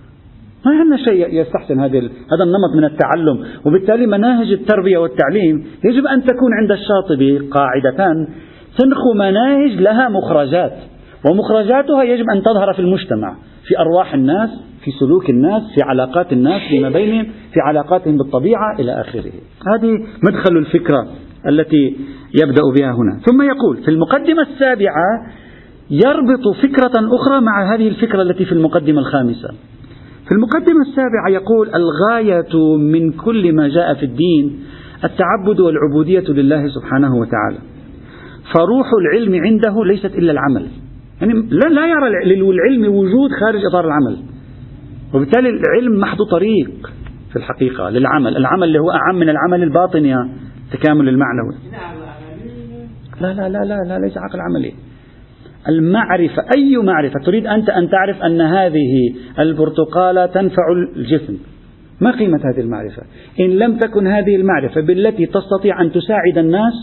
ما 0.66 0.72
عندنا 0.72 0.98
شيء 0.98 1.42
يستحسن 1.42 1.80
هذا 1.80 2.00
هذا 2.00 2.44
النمط 2.44 2.75
من 2.75 2.84
التعلم، 2.84 3.46
وبالتالي 3.66 4.06
مناهج 4.06 4.51
التربية 4.51 4.98
والتعليم 4.98 5.66
يجب 5.86 6.08
أن 6.08 6.24
تكون 6.24 6.54
عند 6.62 6.72
الشاطبي 6.72 7.38
قاعدتان 7.38 8.28
سنخ 8.78 8.98
مناهج 9.16 9.72
لها 9.72 10.10
مخرجات، 10.10 10.74
ومخرجاتها 11.30 12.04
يجب 12.04 12.25
أن 12.36 12.42
تظهر 12.44 12.74
في 12.74 12.80
المجتمع، 12.80 13.36
في 13.68 13.80
أرواح 13.80 14.13
الناس، 14.13 14.50
في 14.84 14.92
سلوك 15.00 15.30
الناس، 15.30 15.62
في 15.75 15.82
علاقات 15.84 16.34
الناس 16.34 16.62
فيما 16.70 16.89
بينهم، 16.89 17.24
في 17.24 17.60
علاقاتهم 17.60 18.18
بالطبيعة 18.18 18.75
إلى 18.80 19.01
آخره. 19.01 19.32
هذه 19.68 19.92
مدخل 20.24 20.58
الفكرة 20.58 21.08
التي 21.48 21.98
يبدأ 22.42 22.62
بها 22.80 22.92
هنا، 22.92 23.20
ثم 23.25 23.42
يقول 23.42 23.78
في 23.86 23.92
المقدمة 23.92 24.42
السابعة 24.42 25.28
يربط 25.92 26.56
فكرة 26.63 27.16
أخرى 27.16 27.42
مع 27.42 27.75
هذه 27.75 27.88
الفكرة 27.88 28.22
التي 28.22 28.46
في 28.46 28.51
المقدمة 28.51 29.00
الخامسة. 29.00 29.50
في 30.29 30.36
المقدمة 30.36 30.81
السابعة 30.89 31.29
يقول 31.29 31.69
الغاية 31.75 32.77
من 32.77 33.12
كل 33.12 33.55
ما 33.55 33.67
جاء 33.67 33.93
في 33.93 34.03
الدين 34.03 34.59
التعبد 35.03 35.59
والعبودية 35.59 36.33
لله 36.33 36.67
سبحانه 36.67 37.15
وتعالى. 37.15 37.57
فروح 38.53 38.88
العلم 39.01 39.43
عنده 39.43 39.86
ليست 39.86 40.15
إلا 40.15 40.31
العمل. 40.31 40.67
يعني 41.21 41.33
لا, 41.50 41.88
يرى 41.88 42.36
للعلم 42.36 42.95
وجود 42.95 43.31
خارج 43.39 43.65
إطار 43.65 43.86
العمل. 43.86 44.17
وبالتالي 45.13 45.50
العلم 45.50 46.00
محض 46.00 46.17
طريق 46.31 46.91
في 47.29 47.36
الحقيقة 47.36 47.89
للعمل. 47.89 48.38
العمل 48.38 48.63
اللي 48.63 48.79
هو 48.79 48.91
أعم 48.91 49.15
من 49.15 49.29
العمل 49.29 49.63
الباطني 49.63 50.13
تكامل 50.71 51.09
المعنوي. 51.09 51.55
لا 53.21 53.33
لا 53.33 53.50
لا 53.50 53.65
لا, 53.65 53.83
لا 53.88 54.00
ليس 54.00 54.17
عقل 54.17 54.39
عملي. 54.39 54.74
المعرفة 55.68 56.46
أي 56.56 56.78
معرفة؟ 56.78 57.20
تريد 57.25 57.48
أنت 57.48 57.70
أن 57.70 57.89
تعرف 57.89 58.24
أن 58.24 58.42
هذه 58.42 59.13
البرتقالة 59.39 60.25
تنفع 60.25 60.63
الجسم. 60.96 61.38
ما 62.01 62.12
قيمة 62.12 62.38
هذه 62.38 62.62
المعرفة؟ 62.62 63.01
إن 63.39 63.50
لم 63.50 63.78
تكن 63.78 64.08
هذه 64.08 64.36
المعرفة 64.36 64.82
بالتي 64.82 65.25
تستطيع 65.25 65.82
أن 65.82 65.92
تساعد 65.92 66.38
الناس 66.38 66.74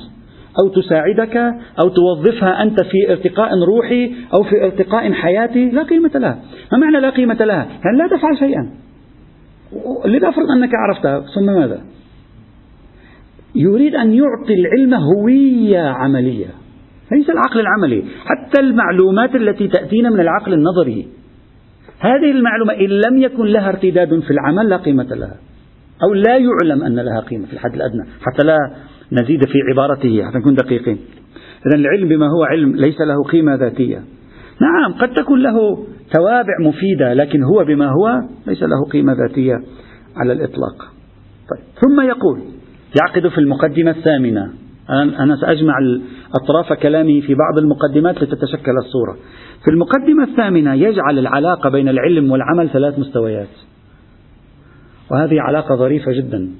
أو 0.63 0.69
تساعدك 0.69 1.37
أو 1.81 1.89
توظفها 1.89 2.63
أنت 2.63 2.81
في 2.81 3.13
ارتقاء 3.13 3.51
روحي 3.69 4.13
أو 4.35 4.43
في 4.43 4.65
ارتقاء 4.65 5.13
حياتي 5.13 5.71
لا 5.71 5.83
قيمة 5.83 6.11
لها. 6.15 6.39
ما 6.73 6.79
معنى 6.79 7.01
لا 7.01 7.11
قيمة 7.11 7.35
لها؟ 7.35 7.67
يعني 7.85 7.99
لا 7.99 8.17
تفعل 8.17 8.39
شيئا؟ 8.39 8.71
لنفرض 10.05 10.51
أنك 10.57 10.71
عرفتها 10.75 11.21
ثم 11.35 11.47
ماذا؟ 11.47 11.81
يريد 13.55 13.95
أن 13.95 14.13
يعطي 14.15 14.55
العلم 14.55 14.95
هوية 14.95 15.81
عملية. 15.81 16.66
ليس 17.13 17.31
العقل 17.31 17.61
العملي 17.61 18.05
حتى 18.25 18.61
المعلومات 18.61 19.35
التي 19.35 19.69
تأتينا 19.69 20.11
من 20.11 20.21
العقل 20.21 20.53
النظري. 20.53 21.09
هذه 22.01 22.31
المعلومة 22.31 22.73
إن 22.73 22.89
لم 22.89 23.23
يكن 23.23 23.47
لها 23.47 23.69
ارتداد 23.69 24.21
في 24.21 24.31
العمل 24.31 24.69
لا 24.69 24.77
قيمة 24.77 25.05
لها. 25.05 25.37
أو 26.03 26.15
لا 26.15 26.37
يعلم 26.37 26.83
أن 26.83 26.95
لها 26.95 27.21
قيمة 27.21 27.47
في 27.47 27.53
الحد 27.53 27.75
الأدنى 27.75 28.03
حتى 28.21 28.43
لا 28.47 28.59
نزيد 29.13 29.45
في 29.45 29.59
عبارته 29.71 30.25
حتى 30.25 30.39
نكون 30.39 30.55
دقيقين. 30.55 30.99
إذا 31.67 31.79
العلم 31.79 32.09
بما 32.09 32.27
هو 32.27 32.45
علم 32.45 32.77
ليس 32.77 33.01
له 33.01 33.25
قيمة 33.25 33.55
ذاتية. 33.55 34.03
نعم 34.61 34.93
قد 35.01 35.13
تكون 35.13 35.43
له 35.43 35.87
توابع 36.15 36.55
مفيدة 36.61 37.15
لكن 37.15 37.43
هو 37.43 37.65
بما 37.65 37.87
هو 37.87 38.23
ليس 38.47 38.63
له 38.63 38.85
قيمة 38.93 39.13
ذاتية 39.13 39.55
على 40.17 40.33
الإطلاق. 40.33 40.77
طيب. 41.51 41.65
ثم 41.81 42.01
يقول 42.01 42.41
يعقد 43.01 43.29
في 43.29 43.39
المقدمة 43.39 43.91
الثامنة. 43.91 44.66
أنا 44.91 45.37
سأجمع 45.37 45.75
أطراف 46.35 46.73
كلامه 46.73 47.21
في 47.21 47.35
بعض 47.35 47.59
المقدمات 47.59 48.23
لتتشكل 48.23 48.73
الصورة. 48.79 49.17
في 49.65 49.71
المقدمة 49.71 50.25
الثامنة 50.25 50.75
يجعل 50.75 51.19
العلاقة 51.19 51.71
بين 51.71 51.89
العلم 51.89 52.31
والعمل 52.31 52.71
ثلاث 52.71 52.99
مستويات. 52.99 53.49
وهذه 55.11 55.41
علاقة 55.41 55.77
ظريفة 55.77 56.13
جدا. 56.13 56.51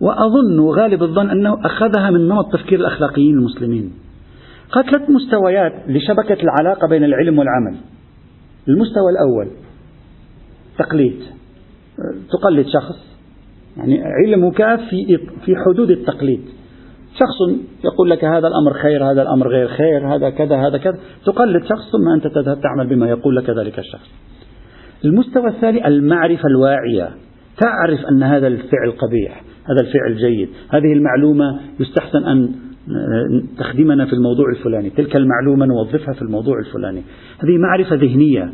وأظن 0.00 0.60
غالب 0.60 1.02
الظن 1.02 1.30
أنه 1.30 1.66
أخذها 1.66 2.10
من 2.10 2.28
نمط 2.28 2.52
تفكير 2.52 2.80
الأخلاقيين 2.80 3.34
المسلمين. 3.34 3.92
قد 4.70 4.84
ثلاث 4.84 5.10
مستويات 5.10 5.72
لشبكة 5.88 6.42
العلاقة 6.42 6.88
بين 6.88 7.04
العلم 7.04 7.38
والعمل. 7.38 7.76
المستوى 8.68 9.10
الأول 9.10 9.48
تقليد. 10.78 11.20
تقلد 12.32 12.66
شخص. 12.66 13.12
يعني 13.76 14.02
علمك 14.04 14.80
في 14.90 15.18
في 15.44 15.56
حدود 15.66 15.90
التقليد. 15.90 16.40
شخص 17.18 17.62
يقول 17.84 18.10
لك 18.10 18.24
هذا 18.24 18.48
الأمر 18.48 18.72
خير 18.82 19.04
هذا 19.12 19.22
الأمر 19.22 19.48
غير 19.48 19.68
خير 19.68 20.14
هذا 20.14 20.30
كذا 20.30 20.56
هذا 20.56 20.78
كذا. 20.78 20.98
تقلد 21.26 21.64
شخص 21.64 21.92
ثم 21.92 22.08
أنت 22.14 22.26
تذهب 22.26 22.60
تعمل 22.60 22.86
بما 22.86 23.08
يقول 23.08 23.36
لك 23.36 23.50
ذلك 23.50 23.78
الشخص. 23.78 24.10
المستوى 25.04 25.48
الثاني 25.48 25.86
المعرفة 25.86 26.48
الواعية. 26.48 27.08
تعرف 27.60 28.00
أن 28.10 28.22
هذا 28.22 28.46
الفعل 28.46 28.90
قبيح 28.98 29.42
هذا 29.64 29.80
الفعل 29.80 30.16
جيد. 30.16 30.48
هذه 30.70 30.92
المعلومة 30.92 31.60
يستحسن 31.80 32.24
أن 32.24 32.48
تخدمنا 33.58 34.06
في 34.06 34.12
الموضوع 34.12 34.46
الفلاني. 34.50 34.90
تلك 34.90 35.16
المعلومة 35.16 35.66
نوظفها 35.66 36.14
في 36.14 36.22
الموضوع 36.22 36.58
الفلاني. 36.58 37.02
هذه 37.38 37.58
معرفة 37.58 37.96
ذهنية. 37.96 38.52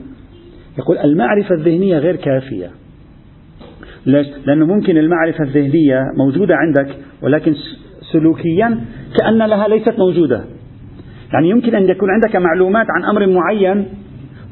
يقول 0.78 0.98
المعرفة 0.98 1.54
الذهنية 1.54 1.98
غير 1.98 2.16
كافية؟ 2.16 2.70
لأنه 4.46 4.66
ممكن 4.66 4.98
المعرفة 4.98 5.44
الذهنية 5.44 6.02
موجودة 6.16 6.54
عندك 6.54 6.96
ولكن 7.22 7.54
سلوكيا 8.12 8.84
كأن 9.18 9.38
لها 9.38 9.68
ليست 9.68 9.98
موجودة. 9.98 10.44
يعني 11.32 11.50
يمكن 11.50 11.74
أن 11.74 11.88
يكون 11.88 12.08
عندك 12.10 12.36
معلومات 12.36 12.86
عن 12.90 13.04
أمر 13.04 13.26
معين 13.26 13.88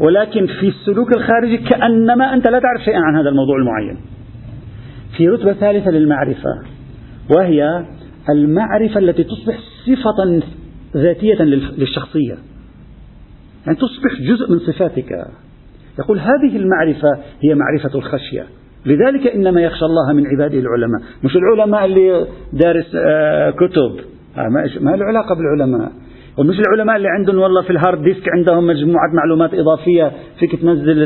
ولكن 0.00 0.46
في 0.46 0.68
السلوك 0.68 1.16
الخارجي 1.16 1.56
كأنما 1.56 2.34
أنت 2.34 2.48
لا 2.48 2.58
تعرف 2.58 2.84
شيئا 2.84 3.00
عن 3.00 3.16
هذا 3.16 3.28
الموضوع 3.28 3.56
المعين. 3.56 3.96
في 5.16 5.28
رتبة 5.28 5.52
ثالثة 5.52 5.90
للمعرفة 5.90 6.62
وهي 7.36 7.84
المعرفة 8.30 8.98
التي 8.98 9.24
تصبح 9.24 9.58
صفة 9.86 10.42
ذاتية 10.96 11.42
للشخصية. 11.78 12.36
يعني 13.66 13.78
تصبح 13.78 14.20
جزء 14.20 14.52
من 14.52 14.58
صفاتك. 14.58 15.10
يقول 15.98 16.18
هذه 16.18 16.56
المعرفة 16.56 17.08
هي 17.44 17.54
معرفة 17.54 17.98
الخشية. 17.98 18.46
لذلك 18.86 19.26
إنما 19.26 19.60
يخشى 19.60 19.84
الله 19.84 20.12
من 20.12 20.26
عباده 20.26 20.58
العلماء. 20.58 21.00
مش 21.24 21.36
العلماء 21.36 21.84
اللي 21.84 22.26
دارس 22.52 22.92
آه، 22.94 23.50
كتب. 23.50 24.04
آه، 24.38 24.48
ما 24.80 24.96
له 24.96 25.04
علاقة 25.04 25.34
بالعلماء. 25.34 25.92
ومش 26.38 26.60
العلماء 26.60 26.96
اللي 26.96 27.08
عندهم 27.08 27.38
والله 27.38 27.62
في 27.62 27.70
ال 27.70 27.76
hard 27.76 28.02
disk 28.02 28.28
عندهم 28.28 28.66
مجموعة 28.66 29.14
معلومات 29.14 29.54
إضافية 29.54 30.12
فيك 30.38 30.60
تنزل 30.60 30.96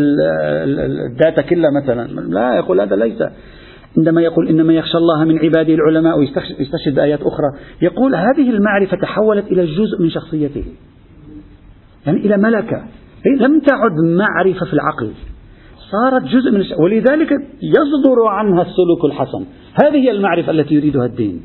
ال 1.11 1.17
data 1.17 1.43
كلها 1.43 1.71
مثلا. 1.83 2.07
لا 2.07 2.57
يقول 2.57 2.81
هذا 2.81 2.97
ليس. 2.97 3.23
عندما 3.99 4.23
يقول 4.23 4.49
إنما 4.49 4.73
يخشى 4.73 4.99
الله 4.99 5.25
من 5.25 5.39
عباده 5.39 5.75
العلماء 5.75 6.19
ويستشهد 6.19 6.99
آيات 6.99 7.21
أخرى 7.23 7.47
يقول 7.83 8.15
هذه 8.15 8.51
المعرفة 8.51 8.97
تحولت 8.97 9.53
إلى 9.53 9.67
جزء 9.67 10.03
من 10.03 10.11
شخصيته. 10.11 10.65
يعني 12.07 12.19
إلى 12.19 12.37
ملكة. 12.37 12.83
لم 13.41 13.61
تعد 13.61 13.93
معرفة 14.05 14.67
في 14.67 14.73
العقل. 14.73 15.11
صارت 15.91 16.23
جزء 16.23 16.51
من 16.51 16.65
ولذلك 16.79 17.31
يصدر 17.63 18.25
عنها 18.27 18.63
السلوك 18.63 19.05
الحسن. 19.05 19.45
هذه 19.85 19.97
هي 19.97 20.11
المعرفة 20.11 20.51
التي 20.51 20.75
يريدها 20.75 21.07
الدين. 21.07 21.43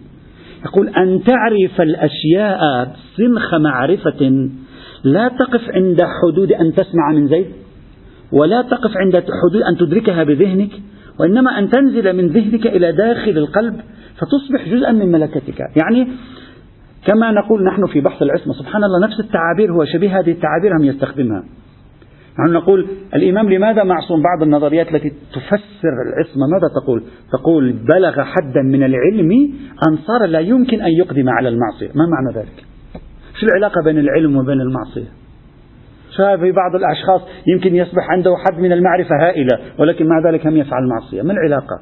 يقول 0.65 0.89
أن 0.89 1.23
تعرف 1.23 1.81
الأشياء 1.81 2.91
سنخ 3.17 3.55
معرفة 3.55 4.49
لا 5.03 5.27
تقف 5.27 5.61
عند 5.69 6.01
حدود 6.01 6.51
أن 6.51 6.73
تسمع 6.73 7.11
من 7.11 7.27
زيد 7.27 7.45
ولا 8.31 8.61
تقف 8.61 8.91
عند 8.97 9.15
حدود 9.15 9.61
أن 9.61 9.77
تدركها 9.77 10.23
بذهنك 10.23 10.71
وإنما 11.19 11.59
أن 11.59 11.69
تنزل 11.69 12.15
من 12.15 12.27
ذهنك 12.27 12.67
إلى 12.67 12.91
داخل 12.91 13.37
القلب 13.37 13.75
فتصبح 14.15 14.69
جزءا 14.69 14.91
من 14.91 15.11
ملكتك. 15.11 15.59
يعني 15.75 16.07
كما 17.05 17.31
نقول 17.31 17.63
نحن 17.63 17.85
في 17.85 18.01
بحث 18.01 18.21
العصمة 18.21 18.53
سبحان 18.53 18.83
الله 18.83 19.07
نفس 19.07 19.19
التعابير 19.19 19.73
هو 19.73 19.85
شبيه 19.85 20.19
هذه 20.19 20.31
التعابير 20.31 20.71
هم 20.79 20.83
يستخدمها. 20.83 21.43
نحن 22.39 22.53
نقول 22.53 22.87
الإمام 23.15 23.49
لماذا 23.49 23.83
معصوم؟ 23.83 24.21
بعض 24.21 24.43
النظريات 24.43 24.95
التي 24.95 25.09
تفسر 25.09 25.93
العصمة 26.07 26.47
ماذا 26.47 26.67
تقول؟ 26.81 27.03
تقول 27.31 27.73
بلغ 27.73 28.23
حدا 28.23 28.61
من 28.61 28.83
العلم 28.83 29.31
أن 29.89 29.97
صار 29.97 30.25
لا 30.25 30.39
يمكن 30.39 30.81
أن 30.81 30.91
يقدم 30.91 31.29
على 31.29 31.49
المعصية. 31.49 31.87
ما 31.87 32.05
معنى 32.05 32.37
ذلك؟ 32.37 32.65
شو 33.39 33.47
العلاقة 33.47 33.83
بين 33.83 33.99
العلم 33.99 34.37
وبين 34.37 34.61
المعصية؟ 34.61 35.25
في 36.15 36.51
بعض 36.51 36.75
الأشخاص 36.75 37.21
يمكن 37.47 37.75
يصبح 37.75 38.09
عنده 38.09 38.35
حد 38.37 38.59
من 38.59 38.71
المعرفة 38.71 39.15
هائلة 39.21 39.59
ولكن 39.79 40.05
مع 40.07 40.29
ذلك 40.29 40.47
هم 40.47 40.57
يفعل 40.57 40.87
معصية 40.87 41.21
ما 41.21 41.33
العلاقة؟ 41.33 41.79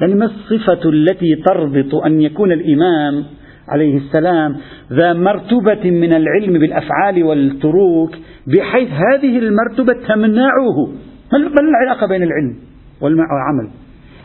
يعني 0.00 0.14
ما 0.14 0.24
الصفة 0.24 0.90
التي 0.90 1.42
تربط 1.46 1.94
أن 1.94 2.20
يكون 2.20 2.52
الإمام 2.52 3.24
عليه 3.68 3.96
السلام 3.96 4.56
ذا 4.92 5.12
مرتبة 5.12 5.90
من 5.90 6.12
العلم 6.12 6.58
بالأفعال 6.58 7.24
والتروك 7.24 8.10
بحيث 8.46 8.88
هذه 8.88 9.38
المرتبة 9.38 9.92
تمنعه. 10.08 10.86
ما 11.32 11.60
العلاقة 11.60 12.06
بين 12.06 12.22
العلم 12.22 12.56
والعمل؟ 13.00 13.70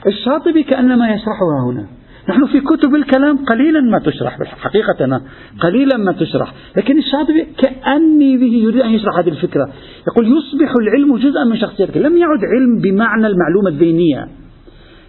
الشاطبي 0.08 0.64
كأنما 0.64 1.10
يشرحها 1.10 1.72
هنا. 1.72 1.86
نحن 2.30 2.46
في 2.46 2.60
كتب 2.60 2.96
الكلام 2.96 3.38
قليلا 3.46 3.82
ما 3.82 4.00
تشرح 4.00 4.38
حقيقة 4.44 5.22
قليلا 5.60 5.98
ما 5.98 6.12
تشرح. 6.12 6.54
لكن 6.78 6.98
الشاطبي 6.98 7.48
كأني 7.58 8.38
به 8.38 8.54
يريد 8.54 8.82
أن 8.82 8.90
يشرح 8.90 9.18
هذه 9.18 9.30
الفكرة. 9.30 9.70
يقول 10.08 10.38
يصبح 10.38 10.74
العلم 10.82 11.18
جزءا 11.18 11.44
من 11.44 11.58
شخصيتك. 11.58 11.98
لم 11.98 12.18
يعد 12.18 12.40
علم 12.54 12.80
بمعنى 12.80 13.28
المعلومة 13.28 13.70
الذهنية 13.70 14.28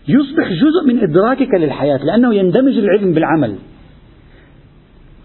يصبح 0.08 0.48
جزء 0.48 0.94
من 0.94 1.02
إدراكك 1.02 1.54
للحياة 1.54 2.04
لأنه 2.04 2.34
يندمج 2.34 2.78
العلم 2.78 3.12
بالعمل. 3.12 3.56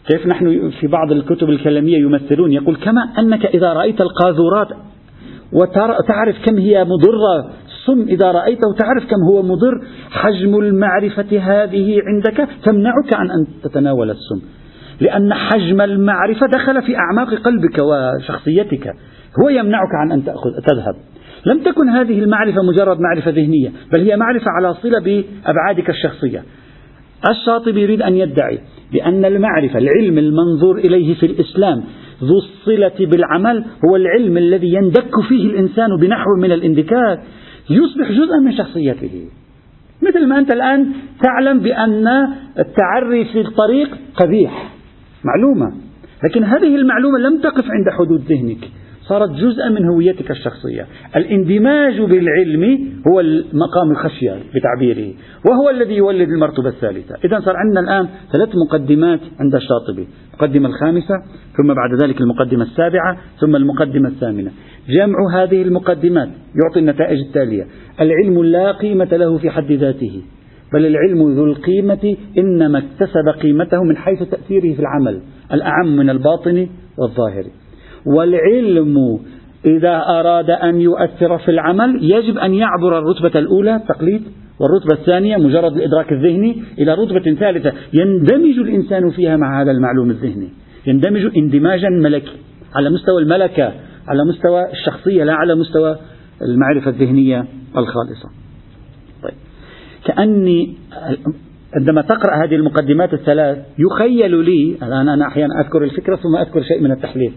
كيف 0.08 0.28
نحن 0.28 0.72
في 0.80 0.88
بعض 0.88 1.12
الكتب 1.12 1.50
الكلامية 1.50 1.98
يمثلون؟ 1.98 2.52
يقول 2.52 2.76
كما 2.76 3.02
أنك 3.20 3.46
إذا 3.46 3.74
رأيت 3.74 4.02
القاذورات 4.02 4.68
وتعرف 5.54 6.36
كم 6.46 6.58
هي 6.58 6.84
مضرة 6.84 7.52
السم 7.68 8.02
إذا 8.02 8.32
رأيته 8.32 8.74
تعرف 8.78 9.04
كم 9.04 9.24
هو 9.32 9.44
مضر 9.44 9.82
حجم 10.12 10.56
المعرفة 10.56 11.40
هذه 11.40 12.02
عندك 12.08 12.48
تمنعك 12.64 13.14
عن 13.14 13.32
أن 13.32 13.48
تتناول 13.64 14.10
السم. 14.10 14.42
لأن 15.02 15.34
حجم 15.34 15.82
المعرفة 15.82 16.48
دخل 16.48 16.82
في 16.82 16.96
أعماق 16.98 17.34
قلبك 17.34 17.78
وشخصيتك. 17.80 18.94
هو 19.44 19.50
يمنعك 19.50 19.90
عن 20.02 20.12
أن 20.12 20.26
تأخذ 20.26 20.50
تذهب. 20.68 20.96
لم 21.46 21.64
تكن 21.64 21.90
هذه 21.90 22.20
المعرفة 22.20 22.62
مجرد 22.64 23.00
معرفة 23.00 23.32
ذهنية 23.32 23.72
بل 23.94 24.02
هي 24.02 24.18
معرفة 24.18 24.52
على 24.58 24.74
صلة 24.74 25.00
بأبعادك 25.00 25.90
الشخصية. 25.90 26.44
الشاطبي 27.30 27.82
يريد 27.82 28.02
أن 28.02 28.16
يدعي 28.16 28.60
بأن 28.94 29.26
المعرفة 29.26 29.80
العلم 29.80 30.18
المنظور 30.18 30.78
إليه 30.78 31.16
في 31.16 31.26
الإسلام 31.26 31.84
ذو 32.24 32.38
الصلة 32.38 33.06
بالعمل 33.06 33.66
هو 33.86 33.96
العلم 33.96 34.38
الذي 34.38 34.74
يندك 34.74 35.22
فيه 35.30 35.46
الإنسان 35.46 35.88
بنحو 36.02 36.30
من 36.42 36.52
الاندكاك 36.52 37.20
يصبح 37.70 38.12
جزءا 38.12 38.40
من 38.46 38.52
شخصيته. 38.58 39.26
مثل 40.02 40.28
ما 40.28 40.40
أنت 40.40 40.52
الآن 40.52 40.94
تعلم 41.24 41.60
بأن 41.60 42.08
التعري 42.60 43.26
في 43.26 43.42
الطريق 43.42 43.90
قبيح 44.16 44.74
معلومة. 45.24 45.78
لكن 46.24 46.44
هذه 46.44 46.76
المعلومة 46.76 47.20
لم 47.20 47.42
تقف 47.42 47.66
عند 47.70 47.98
حدود 47.98 48.22
ذهنك. 48.22 48.70
صارت 49.10 49.30
جزءا 49.30 49.70
من 49.70 49.86
هويتك 49.86 50.32
الشخصية. 50.32 50.86
الاندماج 51.16 52.02
بالعلم 52.02 52.64
هو 53.08 53.24
مقام 53.54 53.92
الخشية 53.92 54.32
بتعبيره 54.56 55.14
وهو 55.50 55.70
الذي 55.70 55.96
يولد 55.96 56.30
المرتبة 56.30 56.70
الثالثة. 56.70 57.16
إذا 57.26 57.40
صار 57.40 57.56
عندنا 57.58 57.80
الآن 57.80 58.08
ثلاث 58.34 58.50
مقدمات 58.68 59.20
عند 59.40 59.56
الشاطبي 59.56 60.08
المقدمة 60.34 60.70
الخامسة 60.70 61.16
ثم 61.58 61.74
بعد 61.74 62.02
ذلك 62.02 62.22
المقدمة 62.22 62.64
السابعة 62.64 63.18
ثم 63.40 63.56
المقدمة 63.56 64.10
الثامنة. 64.10 64.52
جمع 64.90 65.18
هذه 65.34 65.62
المقدمات 65.62 66.30
يعطي 66.64 66.80
النتائج 66.80 67.20
التالية. 67.28 67.68
العلم 68.02 68.44
لا 68.44 68.72
قيمة 68.72 69.06
له 69.06 69.38
في 69.38 69.50
حد 69.50 69.72
ذاته 69.72 70.22
بل 70.74 70.86
العلم 70.86 71.36
ذو 71.36 71.46
القيمة 71.46 72.16
إنما 72.38 72.78
اكتسب 72.78 73.42
قيمته 73.42 73.84
من 73.84 73.98
حيث 73.98 74.24
تأثيره 74.24 74.74
في 74.74 74.80
العمل 74.80 75.22
الأعم 75.54 75.96
من 75.98 76.10
الباطن 76.10 76.68
والظاهر. 76.98 77.44
والعلم 78.16 79.20
إذا 79.66 79.98
أراد 79.98 80.50
أن 80.50 80.82
يؤثر 80.82 81.38
في 81.38 81.52
العمل 81.52 82.04
يجب 82.04 82.38
أن 82.38 82.54
يعبر 82.54 83.00
الرتبة 83.00 83.40
الأولى 83.40 83.76
التقليد 83.76 84.22
والرتبة 84.60 84.94
الثانية 84.94 85.38
مجرد 85.38 85.74
الإدراك 85.74 86.12
الذهني 86.12 86.64
إلى 86.80 86.94
رتبة 86.94 87.34
ثالثة. 87.34 87.74
يندمج 87.94 88.60
الإنسان 88.60 89.10
فيها 89.12 89.38
مع 89.38 89.62
هذا 89.62 89.72
المعلوم 89.72 90.10
الذهني. 90.10 90.50
يندمج 90.88 91.38
اندماجا 91.38 91.90
ملكي. 91.90 92.32
على 92.76 92.90
مستوى 92.90 93.22
الملكة 93.22 93.74
على 94.08 94.26
مستوى 94.26 94.72
الشخصية 94.72 95.24
لا 95.24 95.34
على 95.34 95.56
مستوى 95.56 95.98
المعرفة 96.42 96.90
الذهنية 96.90 97.46
الخالصة. 97.78 98.30
طيب. 99.24 99.34
كأني 100.06 100.78
عندما 101.76 102.02
تقرأ 102.02 102.44
هذه 102.44 102.56
المقدمات 102.56 103.14
الثلاث 103.14 103.58
يخيل 103.80 104.36
لي 104.36 104.78
الآن 104.84 105.10
أنا 105.10 105.28
أحيانا 105.28 105.62
أذكر 105.62 105.84
الفكرة 105.84 106.16
ثم 106.16 106.36
أذكر 106.36 106.64
شيء 106.64 106.82
من 106.82 106.92
التحليل. 106.92 107.34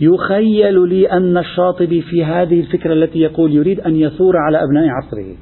يخيل 0.00 0.88
لي 0.88 1.12
أن 1.12 1.38
الشاطبي 1.38 2.02
في 2.02 2.24
هذه 2.24 2.60
الفكرة 2.60 2.92
التي 2.92 3.18
يقول 3.18 3.52
يريد 3.52 3.80
أن 3.80 3.96
يثور 3.96 4.36
على 4.36 4.64
أبناء 4.64 4.88
عصره. 4.88 5.36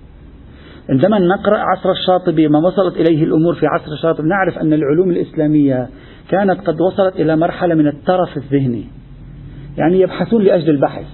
عندما 0.91 1.19
نقرأ 1.19 1.59
عصر 1.59 1.91
الشاطبي 1.91 2.49
ما 2.49 2.59
وصلت 2.59 2.97
إليه 2.97 3.25
الأمور 3.25 3.55
في 3.55 3.67
عصر 3.67 3.93
الشاطبي 3.93 4.29
نعرف 4.29 4.59
أن 4.59 4.73
العلوم 4.73 5.11
الإسلامية 5.11 5.89
كانت 6.29 6.61
قد 6.61 6.81
وصلت 6.81 7.17
إلى 7.17 7.37
مرحلة 7.37 7.75
من 7.75 7.87
الترف 7.87 8.37
الذهني. 8.37 8.85
يعني 9.79 10.01
يبحثون 10.01 10.43
لأجل 10.43 10.71
البحث 10.71 11.07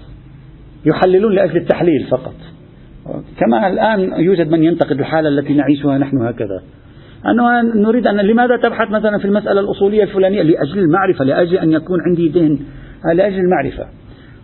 يحللون 0.86 1.34
لأجل 1.34 1.56
التحليل 1.56 2.06
فقط. 2.10 2.34
كما 3.38 3.68
الآن 3.68 4.22
يوجد 4.22 4.50
من 4.50 4.62
ينتقد 4.62 4.98
الحالة 4.98 5.28
التي 5.28 5.54
نعيشها 5.54 5.98
نحن 5.98 6.18
هكذا. 6.22 6.62
أنه 7.26 7.62
نريد 7.82 8.06
أن 8.06 8.16
لماذا 8.16 8.56
تبحث 8.56 8.90
مثلا 8.90 9.18
في 9.18 9.24
المسألة 9.24 9.60
الأصولية 9.60 10.02
الفلانية؟ 10.02 10.42
لأجل 10.42 10.78
المعرفة 10.78 11.24
لأجل 11.24 11.56
أن 11.56 11.72
يكون 11.72 11.98
عندي 12.06 12.28
ذهن 12.28 12.58
لأجل 13.14 13.38
المعرفة. 13.38 13.86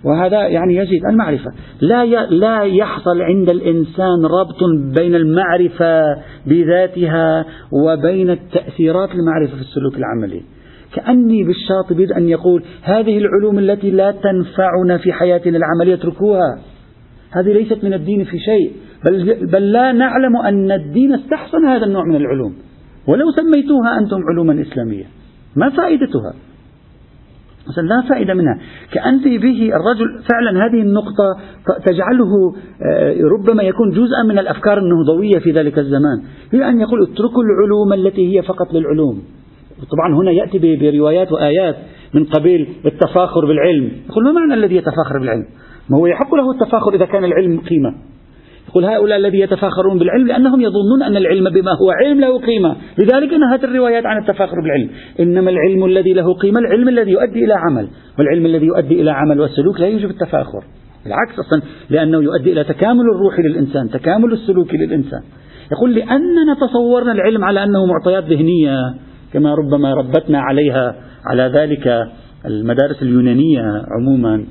وهذا 0.04 0.46
يعني 0.46 0.76
يزيد 0.76 1.04
المعرفة. 1.04 1.50
لا 1.80 2.04
لا 2.30 2.62
يحصل 2.62 3.22
عند 3.22 3.48
الإنسان 3.48 4.24
ربط 4.24 4.58
بين 4.98 5.14
المعرفة 5.14 6.02
بذاتها 6.46 7.44
وبين 7.72 8.30
التأثيرات 8.30 9.10
المعرفة 9.10 9.54
في 9.56 9.60
السلوك 9.60 9.96
العملي. 9.96 10.42
كأني 10.94 11.44
بالشاطبي 11.44 12.16
أن 12.16 12.28
يقول 12.28 12.64
هذه 12.82 13.18
العلوم 13.18 13.58
التي 13.58 13.90
لا 13.90 14.10
تنفعنا 14.10 14.98
في 14.98 15.12
حياتنا 15.12 15.56
العملية 15.56 15.94
اتركوها. 15.94 16.58
هذه 17.30 17.52
ليست 17.52 17.84
من 17.84 17.94
الدين 17.94 18.24
في 18.24 18.38
شيء. 18.38 18.72
بل, 19.04 19.46
بل 19.46 19.72
لا 19.72 19.92
نعلم 19.92 20.36
أن 20.36 20.72
الدين 20.72 21.14
استحسن 21.14 21.64
هذا 21.64 21.86
النوع 21.86 22.04
من 22.04 22.16
العلوم. 22.16 22.54
ولو 23.08 23.30
سميتوها 23.30 23.98
أنتم 23.98 24.16
علوما 24.30 24.62
إسلامية. 24.62 25.04
ما 25.56 25.70
فائدتها؟ 25.70 26.34
مثلا 27.68 27.84
لا 27.84 28.08
فائدة 28.08 28.34
منها. 28.34 28.58
كأنت 28.92 29.24
به 29.24 29.70
الرجل 29.76 30.22
فعلا 30.30 30.66
هذه 30.66 30.80
النقطة 30.82 31.36
تجعله 31.86 32.54
آه، 32.82 33.16
ربما 33.38 33.62
يكون 33.62 33.90
جزءا 33.90 34.22
من 34.28 34.38
الأفكار 34.38 34.78
النهضوية 34.78 35.38
في 35.38 35.50
ذلك 35.50 35.78
الزمان. 35.78 36.22
هي 36.52 36.68
أن 36.68 36.80
يقول 36.80 37.02
اتركوا 37.02 37.42
العلوم 37.42 37.92
التي 37.92 38.36
هي 38.36 38.42
فقط 38.42 38.74
للعلوم. 38.74 39.22
طبعا 39.90 40.14
هنا 40.14 40.30
يأتي 40.30 40.76
بروايات 40.76 41.32
وآيات 41.32 41.76
من 42.14 42.24
قبيل 42.24 42.68
التفاخر 42.86 43.46
بالعلم. 43.46 43.90
يقول 44.10 44.24
ما 44.24 44.32
معنى 44.32 44.54
الذي 44.54 44.76
يتفاخر 44.76 45.18
بالعلم؟ 45.20 45.46
ما 45.90 45.98
هو 45.98 46.06
يحق 46.06 46.34
له 46.34 46.50
التفاخر 46.50 46.94
إذا 46.94 47.04
كان 47.04 47.24
العلم 47.24 47.60
قيمة. 47.60 47.94
يقول 48.74 48.84
هؤلاء 48.84 49.18
الذي 49.18 49.40
يتفاخرون 49.40 49.98
بالعلم 49.98 50.26
لأنهم 50.26 50.60
يظنون 50.60 51.02
أن 51.02 51.16
العلم 51.16 51.50
بما 51.50 51.70
هو 51.70 51.90
علم 51.90 52.20
له 52.20 52.38
قيمة. 52.38 52.76
لذلك 52.98 53.32
نهت 53.32 53.64
الروايات 53.64 54.06
عن 54.06 54.22
التفاخر 54.22 54.60
بالعلم. 54.60 54.90
إنما 55.20 55.50
العلم 55.50 55.84
الذي 55.84 56.12
له 56.12 56.34
قيمة 56.34 56.60
العلم 56.60 56.88
الذي 56.88 57.10
يؤدي 57.10 57.44
إلى 57.44 57.54
عمل. 57.54 57.88
والعلم 58.18 58.46
الذي 58.46 58.66
يؤدي 58.66 59.00
إلى 59.02 59.10
عمل 59.10 59.40
والسلوك 59.40 59.80
لا 59.80 59.86
يوجب 59.86 60.10
التفاخر. 60.10 60.64
بالعكس 61.04 61.38
أصلا 61.38 61.62
لأنه 61.90 62.22
يؤدي 62.22 62.52
إلى 62.52 62.64
تكامل 62.64 63.04
الروح 63.14 63.40
للإنسان 63.40 63.90
تكامل 63.90 64.32
السلوك 64.32 64.74
للإنسان. 64.74 65.20
يقول 65.72 65.94
لأننا 65.94 66.54
تصورنا 66.68 67.12
العلم 67.12 67.44
على 67.44 67.64
أنه 67.64 67.86
معطيات 67.86 68.24
ذهنية 68.24 68.94
كما 69.32 69.54
ربما 69.54 69.94
ربتنا 69.94 70.40
عليها 70.40 70.94
على 71.30 71.42
ذلك 71.42 72.06
المدارس 72.46 73.02
اليونانية 73.02 73.62
عموما. 73.98 74.44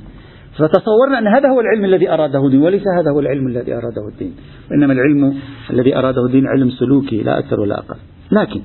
فتصورنا 0.57 1.19
أن 1.19 1.27
هذا 1.27 1.49
هو 1.49 1.61
العلم 1.61 1.85
الذي 1.85 2.09
أراده 2.09 2.45
الدين 2.45 2.61
وليس 2.61 2.83
هذا 2.99 3.11
هو 3.11 3.19
العلم 3.19 3.47
الذي 3.47 3.73
أراده 3.73 4.07
الدين. 4.13 4.33
وإنما 4.71 4.93
العلم 4.93 5.33
الذي 5.69 5.97
أراده 5.97 6.25
الدين 6.25 6.47
علم 6.47 6.69
سلوكي 6.69 7.23
لا 7.23 7.39
أكثر 7.39 7.59
ولا 7.59 7.79
أقل. 7.79 7.95
لكن 8.31 8.61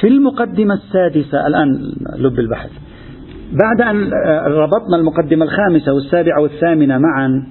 في 0.00 0.08
المقدمة 0.08 0.74
السادسة 0.74 1.46
الآن 1.46 1.68
لب 2.18 2.38
البحث. 2.38 2.70
بعد 3.52 3.80
أن 3.80 4.10
ربطنا 4.46 4.96
المقدمة 4.96 5.44
الخامسة 5.44 5.92
والسابعة 5.92 6.42
والثامنة 6.42 6.98
معا 6.98 7.46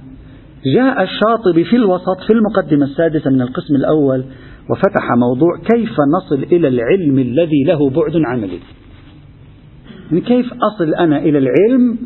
جاء 0.75 1.03
الشاطبي 1.03 1.63
في 1.63 1.75
الوسط 1.75 2.21
في 2.27 2.34
المقدمة 2.34 2.86
السادسة 2.86 3.32
من 3.32 3.41
القسم 3.41 3.75
الأول 3.75 4.23
وفتح 4.69 5.12
موضوع 5.17 5.58
كيف 5.58 5.95
نصل 6.17 6.43
إلى 6.43 6.67
العلم 6.67 7.19
الذي 7.19 7.63
له 7.67 7.89
بعد 7.89 8.21
عملي. 8.25 8.60
يعني 10.12 10.21
كيف 10.21 10.53
أصل 10.53 10.93
أنا 10.95 11.17
إلى 11.17 11.38
العلم؟ 11.38 11.97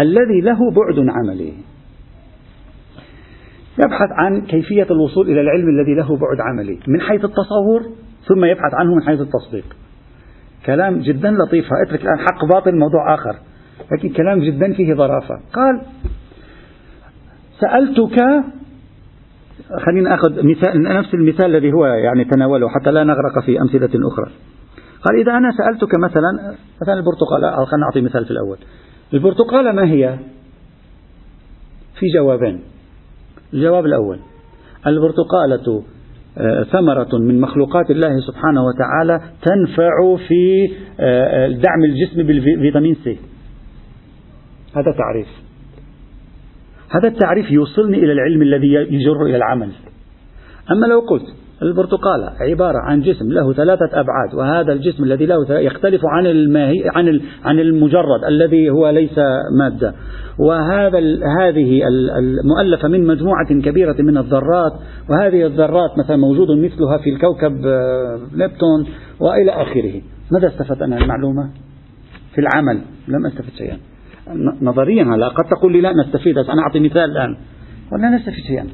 الذي 0.00 0.40
له 0.40 0.58
بعد 0.70 1.08
عملي 1.08 1.52
يبحث 3.78 4.08
عن 4.12 4.40
كيفية 4.40 4.86
الوصول 4.90 5.30
إلى 5.30 5.40
العلم 5.40 5.68
الذي 5.68 5.94
له 5.94 6.16
بعد 6.16 6.40
عملي 6.40 6.78
من 6.88 7.00
حيث 7.00 7.24
التصور 7.24 7.82
ثم 8.28 8.44
يبحث 8.44 8.74
عنه 8.74 8.94
من 8.94 9.02
حيث 9.02 9.20
التصديق. 9.20 9.64
كلام 10.66 10.98
جدا 10.98 11.30
لطيف 11.30 11.64
أترك 11.86 12.02
الآن 12.02 12.18
حق 12.18 12.44
باطل 12.44 12.76
موضوع 12.76 13.14
آخر. 13.14 13.36
لكن 13.92 14.08
كلام 14.08 14.40
جدا 14.40 14.72
فيه 14.72 14.94
ظرافة. 14.94 15.40
قال 15.52 15.82
سألتك 17.60 18.16
خلينا 19.86 20.10
ناخذ 20.10 20.46
مثال 20.46 20.82
نفس 20.82 21.14
المثال 21.14 21.46
الذي 21.46 21.72
هو 21.72 21.86
يعني 21.86 22.24
تناوله 22.24 22.68
حتى 22.68 22.90
لا 22.90 23.04
نغرق 23.04 23.44
في 23.46 23.60
أمثلة 23.60 23.90
أخرى. 24.12 24.30
قال 25.04 25.20
إذا 25.20 25.32
أنا 25.32 25.50
سألتك 25.50 25.94
مثلا 25.98 26.56
مثلا 26.82 26.94
البرتقال 26.94 27.44
أو 27.44 27.64
خلينا 27.64 27.86
نعطي 27.86 28.00
مثال 28.00 28.24
في 28.24 28.30
الأول. 28.30 28.58
البرتقالة 29.14 29.72
ما 29.72 29.90
هي؟ 29.90 30.18
في 31.98 32.06
جوابين. 32.14 32.60
الجواب 33.54 33.86
الأول 33.86 34.18
البرتقالة 34.86 35.82
آه، 36.38 36.62
ثمرة 36.62 37.18
من 37.18 37.40
مخلوقات 37.40 37.90
الله 37.90 38.20
سبحانه 38.20 38.64
وتعالى 38.64 39.20
تنفع 39.42 40.16
في 40.28 40.72
آه، 41.00 41.48
دعم 41.48 41.84
الجسم 41.84 42.22
بالفيتامين 42.22 42.96
سي. 43.04 43.18
هذا 44.76 44.92
تعريف. 44.98 45.28
هذا 46.90 47.08
التعريف 47.08 47.50
يوصلني 47.50 47.98
إلى 47.98 48.12
العلم 48.12 48.42
الذي 48.42 48.72
يجر 48.72 49.22
إلى 49.22 49.36
العمل. 49.36 49.70
أما 50.70 50.86
لو 50.86 51.00
قلت 51.00 51.39
البرتقالة 51.62 52.32
عبارة 52.40 52.78
عن 52.78 53.00
جسم 53.00 53.32
له 53.32 53.52
ثلاثة 53.52 54.00
أبعاد 54.00 54.34
وهذا 54.34 54.72
الجسم 54.72 55.04
الذي 55.04 55.26
له 55.26 55.36
يختلف 55.50 56.00
عن 56.04 56.26
الماهي 56.26 56.88
عن 56.94 57.20
عن 57.44 57.58
المجرد 57.58 58.24
الذي 58.28 58.70
هو 58.70 58.90
ليس 58.90 59.18
مادة. 59.58 59.94
وهذا 60.38 60.98
هذه 61.40 61.80
المؤلفة 62.18 62.88
من 62.88 63.06
مجموعة 63.06 63.48
كبيرة 63.48 63.96
من 63.98 64.18
الذرات 64.18 64.72
وهذه 65.10 65.46
الذرات 65.46 65.90
مثلا 66.04 66.16
موجود 66.16 66.50
مثلها 66.50 66.98
في 66.98 67.10
الكوكب 67.10 67.66
آه، 67.66 68.18
نبتون 68.34 68.86
وإلى 69.20 69.50
آخره. 69.50 70.02
ماذا 70.32 70.48
استفدت 70.48 70.82
أنا 70.82 70.96
المعلومة؟ 70.96 71.50
في 72.34 72.40
العمل. 72.40 72.80
لم 73.08 73.26
أستفد 73.26 73.52
شيئا. 73.58 73.78
نظريا 74.62 75.04
هلا 75.04 75.28
قد 75.28 75.44
تقول 75.44 75.72
لي 75.72 75.80
لا 75.80 75.92
نستفيد 75.92 76.38
أنا 76.38 76.62
أعطي 76.62 76.80
مثال 76.80 77.10
الآن. 77.10 77.36
ولا 77.92 78.16
نستفيد 78.16 78.44
شيئا. 78.44 78.66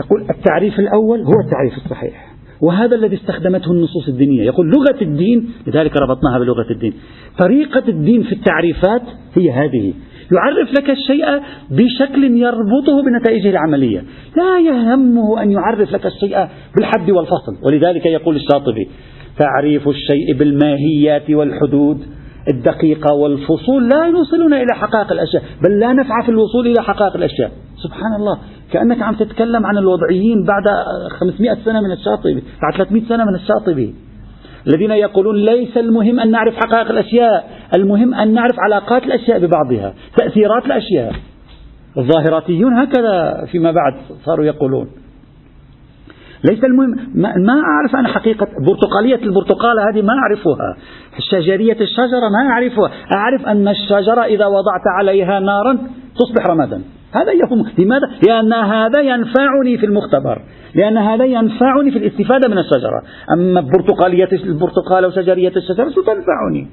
يقول 0.00 0.20
التعريف 0.30 0.78
الأول 0.78 1.20
هو 1.20 1.40
التعريف 1.44 1.84
الصحيح 1.84 2.32
وهذا 2.62 2.96
الذي 2.96 3.16
استخدمته 3.16 3.72
النصوص 3.72 4.08
الدينية. 4.08 4.42
يقول 4.42 4.66
لغة 4.66 5.02
الدين 5.02 5.50
لذلك 5.66 5.96
ربطناها 5.96 6.38
بلغة 6.38 6.70
الدين. 6.70 6.94
طريقة 7.38 7.82
الدين 7.88 8.22
في 8.22 8.32
التعريفات 8.32 9.02
هي 9.34 9.50
هذه. 9.50 9.94
يعرف 10.32 10.72
لك 10.78 10.90
الشيء 10.90 11.24
بشكل 11.70 12.24
يربطه 12.24 13.02
بنتائجه 13.04 13.50
العملية. 13.50 14.04
لا 14.36 14.58
يهمه 14.58 15.42
أن 15.42 15.50
يعرف 15.50 15.92
لك 15.92 16.06
الشيء 16.06 16.36
بالحد 16.76 17.10
والفصل. 17.10 17.56
ولذلك 17.66 18.06
يقول 18.06 18.36
الشاطبي 18.36 18.88
تعريف 19.38 19.88
الشيء 19.88 20.38
بالماهيات 20.38 21.30
والحدود 21.30 21.98
الدقيقة 22.54 23.14
والفصول 23.14 23.88
لا 23.88 24.06
يوصلنا 24.06 24.56
إلى 24.56 24.74
حقائق 24.74 25.12
الأشياء 25.12 25.42
بل 25.64 25.78
لا 25.78 25.92
نفع 25.92 26.22
في 26.24 26.28
الوصول 26.28 26.66
إلى 26.66 26.82
حقائق 26.82 27.16
الأشياء. 27.16 27.50
سبحان 27.82 28.14
الله. 28.18 28.38
كأنك 28.72 29.02
عم 29.02 29.14
تتكلم 29.14 29.66
عن 29.66 29.78
الوضعيين 29.78 30.44
بعد 30.44 30.62
500 31.20 31.54
سنة 31.64 31.80
من 31.80 31.92
الشاطبي 31.92 32.44
بعد 32.62 32.74
300 32.76 33.08
سنة 33.08 33.24
من 33.24 33.34
الشاطبي. 33.34 33.94
الذين 34.66 34.90
يقولون 34.90 35.36
ليس 35.36 35.76
المهم 35.76 36.20
أن 36.20 36.30
نعرف 36.30 36.54
حقائق 36.54 36.90
الأشياء 36.90 37.50
المهم 37.74 38.14
أن 38.14 38.34
نعرف 38.34 38.56
علاقات 38.58 39.02
الأشياء 39.02 39.38
ببعضها 39.38 39.94
تأثيرات 40.16 40.66
الأشياء. 40.66 41.12
الظاهراتيون 41.98 42.78
هكذا 42.78 43.44
فيما 43.50 43.72
بعد 43.72 43.94
صاروا 44.24 44.44
يقولون. 44.44 44.86
ليس 46.50 46.64
المهم 46.64 46.90
ما 47.46 47.52
أعرف 47.52 47.96
أنا 47.96 48.08
حقيقة 48.08 48.46
برتقالية 48.66 49.26
البرتقالة 49.26 49.82
هذه 49.90 50.02
ما 50.02 50.12
أعرفها. 50.12 50.76
شجرية 51.30 51.80
الشجرة 51.80 52.28
ما 52.32 52.50
أعرفها. 52.50 52.90
أعرف 53.16 53.46
أن 53.46 53.68
الشجرة 53.68 54.24
إذا 54.24 54.46
وضعت 54.46 54.86
عليها 54.98 55.40
نارا 55.40 55.78
تصبح 56.16 56.46
رمادا. 56.46 56.82
هذا 57.12 57.32
يهم 57.32 57.64
لماذا؟ 57.78 58.06
لأن 58.26 58.52
هذا 58.52 59.00
ينفعني 59.00 59.78
في 59.78 59.86
المختبر. 59.86 60.42
لأن 60.74 60.98
هذا 60.98 61.24
ينفعني 61.24 61.90
في 61.90 61.98
الاستفادة 61.98 62.48
من 62.48 62.58
الشجرة. 62.58 63.02
أما 63.32 63.60
برتقالية 63.60 64.28
البرتقالة 64.32 65.08
وشجرية 65.08 65.52
الشجرة 65.56 65.88
ستنفعني 65.90 66.66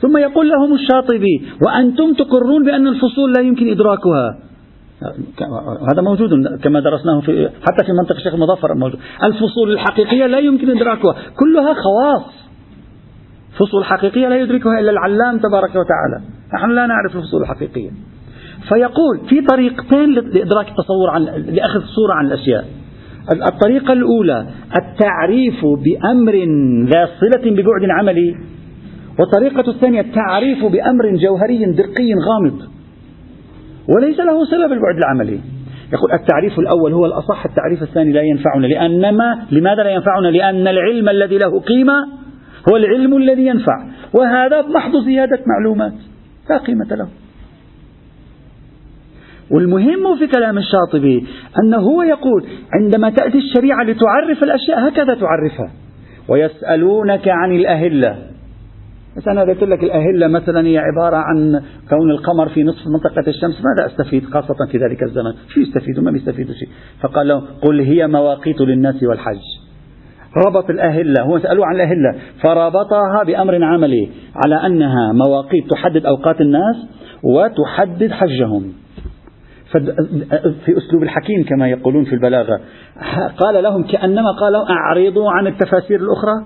ثم 0.00 0.16
يقول 0.16 0.48
لهم 0.48 0.74
الشاطبي 0.74 1.46
وأنتم 1.66 2.12
تقرون 2.14 2.64
بأن 2.64 2.88
الفصول 2.88 3.32
لا 3.32 3.42
يمكن 3.42 3.70
إدراكها. 3.70 4.38
هذا 5.92 6.02
موجود 6.02 6.30
كما 6.62 6.80
درسناه 6.80 7.20
في 7.20 7.48
حتى 7.48 7.84
في 7.86 7.92
منطق 7.92 8.16
الشيخ 8.16 8.34
المظفر 8.34 8.74
موجود. 8.74 9.00
الفصول 9.24 9.72
الحقيقية 9.72 10.26
لا 10.26 10.38
يمكن 10.38 10.70
إدراكها. 10.70 11.14
كلها 11.38 11.74
خواص. 11.74 12.48
فصول 13.58 13.84
حقيقية 13.84 14.28
لا 14.28 14.36
يدركها 14.36 14.80
إلا 14.80 14.90
العلام 14.90 15.38
تبارك 15.38 15.70
وتعالى. 15.70 16.20
نحن 16.54 16.70
لا 16.70 16.86
نعرف 16.86 17.16
الفصول 17.16 17.42
الحقيقية. 17.42 17.90
فيقول 18.68 19.28
في 19.28 19.40
طريقتين 19.40 20.10
لإدراك 20.10 20.68
التصور 20.68 21.10
عن 21.10 21.22
لأخذ 21.24 21.80
صورة 21.80 22.14
عن 22.14 22.26
الأشياء. 22.26 22.64
الطريقة 23.52 23.92
الأولى 23.92 24.46
التعريف 24.76 25.60
بأمر 25.84 26.34
ذا 26.84 27.08
صلة 27.20 27.50
ببعد 27.50 27.90
عملي. 27.90 28.34
والطريقة 29.18 29.70
الثانية 29.70 30.00
التعريف 30.00 30.64
بأمر 30.64 31.16
جوهري 31.16 31.64
درقي 31.64 32.10
غامض. 32.28 32.62
وليس 33.88 34.20
له 34.20 34.44
صلة 34.44 34.66
بالبعد 34.66 34.96
العملي. 34.96 35.40
يقول 35.92 36.12
التعريف 36.12 36.58
الأول 36.58 36.92
هو 36.92 37.06
الأصح 37.06 37.44
التعريف 37.44 37.82
الثاني 37.82 38.12
لا 38.12 38.22
ينفعنا. 38.22 38.66
لأنما 38.66 39.38
لماذا 39.50 39.82
لا 39.82 39.90
ينفعنا؟ 39.90 40.28
لأن 40.28 40.68
العلم 40.68 41.08
الذي 41.08 41.38
له 41.38 41.60
قيمة 41.60 42.06
هو 42.70 42.76
العلم 42.76 43.16
الذي 43.16 43.46
ينفع. 43.46 43.86
وهذا 44.14 44.62
محض 44.62 44.96
زيادة 45.04 45.38
معلومات 45.46 45.94
لا 46.50 46.58
قيمة 46.58 46.86
له. 46.90 47.08
والمهم 49.50 50.18
في 50.18 50.26
كلام 50.26 50.58
الشاطبي 50.58 51.26
أنه 51.62 51.76
هو 51.76 52.02
يقول 52.02 52.44
عندما 52.72 53.10
تأتي 53.10 53.38
الشريعة 53.38 53.82
لتعرف 53.82 54.42
الأشياء 54.42 54.88
هكذا 54.88 55.14
تعرفها. 55.14 55.70
ويسألونك 56.28 57.28
عن 57.28 57.52
الأهلة. 57.52 58.18
بس 59.16 59.28
أنا 59.28 59.40
قلت 59.40 59.62
لك 59.62 59.82
الأهلة 59.84 60.28
مثلا 60.28 60.66
هي 60.66 60.78
عبارة 60.78 61.16
عن 61.16 61.62
كون 61.88 62.10
القمر 62.10 62.48
في 62.48 62.62
نصف 62.62 62.82
منطقة 62.86 63.28
الشمس. 63.28 63.62
ماذا 63.64 63.86
أستفيد 63.86 64.24
خاصة 64.24 64.66
في 64.70 64.78
ذلك 64.78 65.02
الزمن؟ 65.02 65.32
شو 65.48 65.60
يستفيدوا؟ 65.60 66.02
ما 66.02 66.10
بيستفيدوا 66.10 66.54
شيء. 66.54 66.68
فقال 67.00 67.28
لهم 67.28 67.42
قل 67.62 67.80
هي 67.80 68.06
مواقيت 68.06 68.60
للناس 68.60 69.02
والحج. 69.02 69.40
ربط 70.46 70.70
الأهلة. 70.70 71.22
هو 71.22 71.38
سألوه 71.38 71.66
عن 71.66 71.74
الأهلة. 71.74 72.14
فربطها 72.42 73.24
بأمر 73.26 73.64
عملي 73.64 74.08
على 74.44 74.66
أنها 74.66 75.12
مواقيت 75.12 75.70
تحدد 75.70 76.06
أوقات 76.06 76.40
الناس 76.40 76.76
وتحدد 77.22 78.12
حجهم. 78.12 78.72
في 80.64 80.78
أسلوب 80.78 81.02
الحكيم 81.02 81.44
كما 81.44 81.68
يقولون 81.68 82.04
في 82.04 82.12
البلاغة. 82.12 82.60
قال 83.38 83.62
لهم 83.62 83.82
كأنما 83.82 84.30
قالوا 84.40 84.70
أعرضوا 84.70 85.30
عن 85.30 85.46
التفاسير 85.46 86.00
الأخرى. 86.00 86.44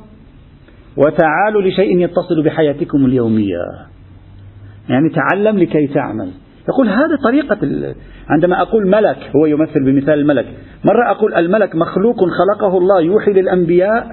وتعالوا 0.96 1.62
لشيء 1.62 1.98
يتصل 1.98 2.42
بحياتكم 2.44 3.06
اليومية. 3.06 3.64
يعني 4.88 5.10
تعلم 5.10 5.58
لكي 5.58 5.86
تعمل. 5.86 6.30
يقول 6.68 6.88
هذه 6.88 7.18
طريقة 7.24 7.58
عندما 8.28 8.62
أقول 8.62 8.86
ملك 8.86 9.30
هو 9.36 9.46
يمثل 9.46 9.84
بمثال 9.84 10.14
الملك. 10.14 10.46
مرة 10.84 11.10
أقول 11.10 11.34
الملك 11.34 11.76
مخلوق 11.76 12.16
خلقه 12.16 12.78
الله 12.78 13.00
يوحي 13.00 13.30
للأنبياء. 13.32 14.06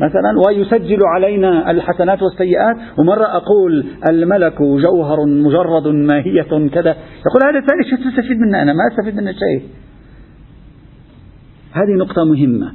مثلا 0.00 0.32
ويسجل 0.46 0.98
علينا 1.14 1.70
الحسنات 1.70 2.22
والسيئات. 2.22 2.76
ومرة 2.98 3.24
أقول 3.24 3.84
الملك 4.10 4.62
جوهر 4.62 5.26
مجرد 5.26 5.86
ماهية 5.86 6.68
كذا. 6.68 6.96
يقول 7.26 7.42
هذا 7.48 7.58
الثاني 7.58 7.82
شو 7.90 7.96
تستفيد 7.96 8.38
منه؟ 8.38 8.62
أنا 8.62 8.72
ما 8.72 8.80
أستفيد 8.92 9.20
منه 9.20 9.32
شيء. 9.32 9.68
هذه 11.72 11.98
نقطة 11.98 12.24
مهمة. 12.24 12.72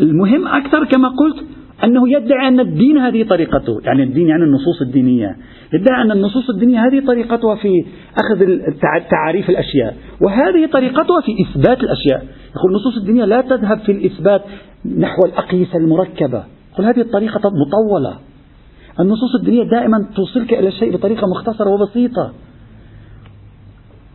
المهم 0.00 0.46
أكثر 0.46 0.84
كما 0.84 1.08
قلت 1.08 1.44
أنه 1.84 2.08
يدعي 2.08 2.48
أن 2.48 2.60
الدين 2.60 2.98
هذه 2.98 3.22
طريقته. 3.22 3.80
يعني 3.84 4.02
الدين 4.02 4.28
يعني 4.28 4.42
النصوص 4.42 4.82
الدينية. 4.82 5.36
يدعي 5.74 6.02
أن 6.02 6.10
النصوص 6.10 6.50
الدينية 6.50 6.86
هذه 6.86 7.06
طريقتها 7.06 7.54
في 7.54 7.84
أخذ 8.18 8.58
تعريف 9.10 9.50
الأشياء. 9.50 9.96
وهذه 10.20 10.66
طريقتها 10.72 11.20
في 11.20 11.32
إثبات 11.42 11.80
الأشياء. 11.80 12.24
يقول 12.56 12.70
النصوص 12.70 12.96
الدينية 13.00 13.24
لا 13.24 13.40
تذهب 13.40 13.78
في 13.78 13.92
الإثبات 13.92 14.42
نحو 14.98 15.20
الأقيسة 15.26 15.78
المركبة. 15.78 16.55
يقول 16.76 16.86
هذه 16.86 17.00
الطريقة 17.00 17.40
مطولة. 17.66 18.18
النصوص 19.00 19.34
الدينية 19.40 19.70
دائما 19.70 20.06
توصلك 20.16 20.52
إلى 20.52 20.68
الشيء 20.68 20.96
بطريقة 20.96 21.26
مختصرة 21.26 21.70
وبسيطة. 21.70 22.32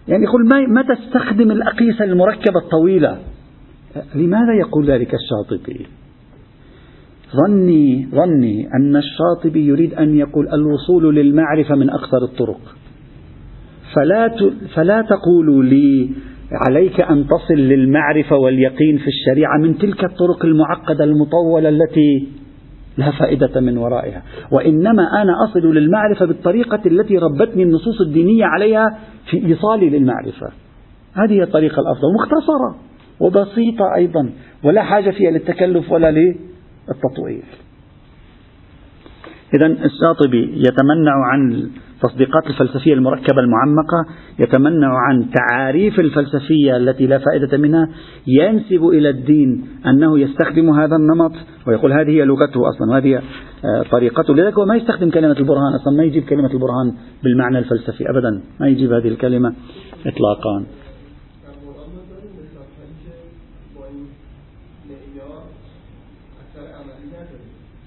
يعني 0.08 0.24
يقول 0.24 0.48
ما, 0.48 0.68
ما 0.68 0.96
تستخدم 0.96 1.52
الأقيسة 1.52 2.06
المركبة 2.06 2.60
الطويلة؟ 2.60 3.18
لماذا 4.16 4.54
يقول 4.60 4.86
ذلك 4.86 5.14
الشاطبي؟ 5.14 5.88
ظني 7.36 8.08
ظني 8.12 8.68
أن 8.76 8.96
الشاطبي 8.96 9.66
يريد 9.68 9.94
أن 9.94 10.16
يقول 10.16 10.48
الوصول 10.54 11.16
للمعرفة 11.16 11.76
من 11.76 11.90
أقصر 11.90 12.18
الطرق. 12.24 12.60
فلا 13.96 14.36
فلا 14.76 15.02
تقولوا 15.02 15.64
لي 15.64 16.10
عليك 16.52 17.02
أن 17.02 17.28
تصل 17.28 17.54
للمعرفة 17.54 18.36
واليقين 18.36 18.98
في 18.98 19.08
الشريعة 19.08 19.58
من 19.58 19.78
تلك 19.78 20.04
الطرق 20.04 20.46
المعقدة 20.46 21.04
المطولة 21.04 21.70
التي 21.70 22.28
لا 22.98 23.12
فائدة 23.12 23.62
من 23.62 23.78
ورائها. 23.78 24.22
وإنما 24.52 25.22
أنا 25.22 25.44
أصل 25.44 25.60
للمعرفة 25.60 26.26
بالطريقة 26.26 26.82
التي 26.86 27.18
ربتني 27.18 27.64
النصوص 27.64 28.02
الدينية 28.02 28.46
عليها 28.46 28.98
في 29.30 29.46
إيصالي 29.46 29.90
للمعرفة. 29.90 30.48
هذه 31.14 31.34
هي 31.34 31.44
الطريقة 31.44 31.82
الأفضل 31.82 32.14
مختصرة 32.14 32.76
وبسيطة 33.20 33.96
أيضا 33.96 34.30
ولا 34.64 34.84
حاجة 34.84 35.12
فيها 35.12 35.32
للتكلف 35.32 35.92
ولا 35.92 36.10
التطويل 36.90 37.44
إذا 39.54 39.66
الشاطبي 39.66 40.54
يتمنع 40.56 41.26
عن 41.26 41.70
التصديقات 42.04 42.48
الفلسفية 42.48 42.94
المركبة 42.94 43.40
المعمقة 43.40 44.06
يتمنع 44.40 44.98
عن 44.98 45.26
تعاريف 45.32 46.00
الفلسفية 46.00 46.78
التي 46.78 47.08
لا 47.08 47.18
فائدة 47.18 47.58
منها 47.58 47.90
ينسب 48.28 48.84
إلى 48.86 49.10
الدين 49.10 49.66
أنه 49.86 50.20
يستخدم 50.20 50.70
هذا 50.70 50.96
النمط 50.96 51.32
ويقول 51.68 51.94
هذه 51.94 52.10
هي 52.10 52.26
لغته 52.26 52.70
أصلا 52.70 52.92
وهذه 52.92 53.16
آه، 53.66 53.84
طريقته. 53.92 54.34
لذلك 54.34 54.54
هو 54.54 54.66
ما 54.66 54.76
يستخدم 54.76 55.10
كلمة 55.10 55.40
البرهان 55.40 55.74
أصلا 55.74 55.98
ما 55.98 56.04
يجيب 56.04 56.24
كلمة 56.24 56.54
البرهان 56.54 56.94
بالمعنى 57.24 57.60
الفلسفي 57.60 58.10
أبدا 58.10 58.42
ما 58.60 58.68
يجيب 58.68 58.94
هذه 58.94 59.08
الكلمة 59.08 59.54
إطلاقا. 60.06 60.66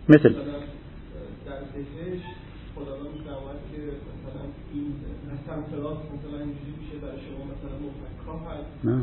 مثل. 0.08 0.34
نعم. 8.84 9.02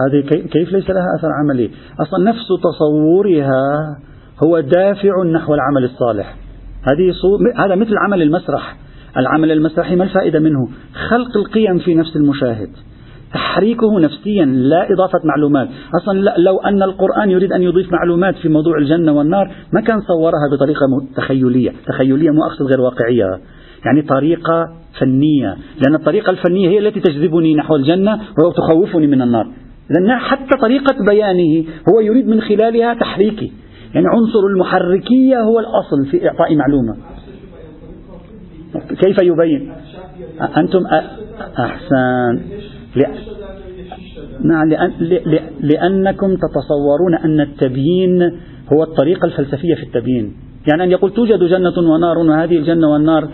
هذه 0.00 0.20
كيف 0.48 0.72
ليس 0.72 0.90
لها 0.90 1.06
أثر 1.18 1.28
عملي 1.32 1.70
أصلا 2.00 2.24
نفس 2.24 2.48
تصورها 2.62 3.96
هو 4.44 4.60
دافع 4.60 5.22
نحو 5.22 5.54
العمل 5.54 5.84
الصالح. 5.84 6.36
هذه 6.82 7.12
صور 7.22 7.38
هذا 7.64 7.74
مثل 7.74 7.92
عمل 8.04 8.22
المسرح. 8.22 8.76
العمل 9.16 9.52
المسرحي 9.52 9.96
ما 9.96 10.04
الفائدة 10.04 10.40
منه؟ 10.40 10.68
خلق 11.08 11.36
القيم 11.36 11.78
في 11.78 11.94
نفس 11.94 12.16
المشاهد. 12.16 12.70
تحريكه 13.54 14.00
نفسيا 14.00 14.44
لا 14.44 14.92
إضافة 14.92 15.20
معلومات. 15.24 15.68
أصلا 16.02 16.34
لو 16.38 16.58
أن 16.58 16.82
القرآن 16.82 17.30
يريد 17.30 17.52
أن 17.52 17.62
يضيف 17.62 17.92
معلومات 17.92 18.34
في 18.34 18.48
موضوع 18.48 18.78
الجنة 18.78 19.12
والنار 19.12 19.54
ما 19.72 19.80
كان 19.80 20.00
صورها 20.00 20.48
بطريقة 20.52 20.86
تخيلية. 21.16 21.72
تخيلية 21.86 22.30
مو 22.30 22.44
أقصد 22.44 22.66
غير 22.66 22.80
واقعية. 22.80 23.40
يعني 23.86 24.02
طريقة 24.02 24.68
فنية. 25.00 25.56
لأن 25.86 25.94
الطريقة 25.94 26.30
الفنية 26.30 26.68
هي 26.68 26.78
التي 26.78 27.00
تجذبني 27.00 27.54
نحو 27.54 27.76
الجنة 27.76 28.20
وتخوفني 28.44 29.06
من 29.06 29.22
النار. 29.22 29.46
لأن 29.90 30.18
حتى 30.18 30.60
طريقة 30.60 31.04
بيانه 31.10 31.64
هو 31.92 32.00
يريد 32.00 32.28
من 32.28 32.40
خلالها 32.40 32.94
تحريكي. 32.94 33.52
يعني 33.94 34.06
عنصر 34.06 34.46
المحركية 34.46 35.40
هو 35.40 35.60
الأصل 35.60 36.06
في 36.10 36.28
إعطاء 36.28 36.56
معلومة. 36.56 36.96
كيف 38.88 39.22
يبين؟ 39.22 39.72
أنتم 40.56 40.80
أحسن. 41.58 42.40
نعم 44.42 44.68
لأن 44.68 44.92
لأنكم 45.60 46.36
تتصورون 46.36 47.14
أن 47.24 47.40
التبيين 47.40 48.22
هو 48.72 48.82
الطريقة 48.82 49.24
الفلسفية 49.26 49.74
في 49.74 49.82
التبيين. 49.82 50.36
يعني 50.70 50.84
أن 50.84 50.90
يقول 50.90 51.14
توجد 51.14 51.44
جنة 51.44 51.78
ونار 51.78 52.18
وهذه 52.18 52.58
الجنة 52.58 52.92
والنار 52.92 53.28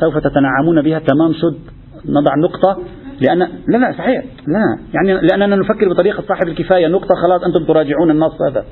سوف 0.00 0.18
تتنعمون 0.18 0.82
بها 0.82 0.98
تمام 0.98 1.32
شد 1.32 1.60
نضع 2.08 2.34
نقطة. 2.36 2.78
لأن 3.20 3.38
لا 3.38 3.78
لا 3.78 3.92
صحيح 3.92 4.24
لا. 4.46 4.78
يعني 4.94 5.26
لأننا 5.26 5.56
نفكر 5.56 5.88
بطريقة 5.88 6.22
صاحب 6.28 6.48
الكفاية 6.48 6.86
نقطة 6.86 7.14
خلاص 7.22 7.42
أنتم 7.42 7.64
تراجعون 7.64 8.10
النص 8.10 8.42
هذا. 8.50 8.64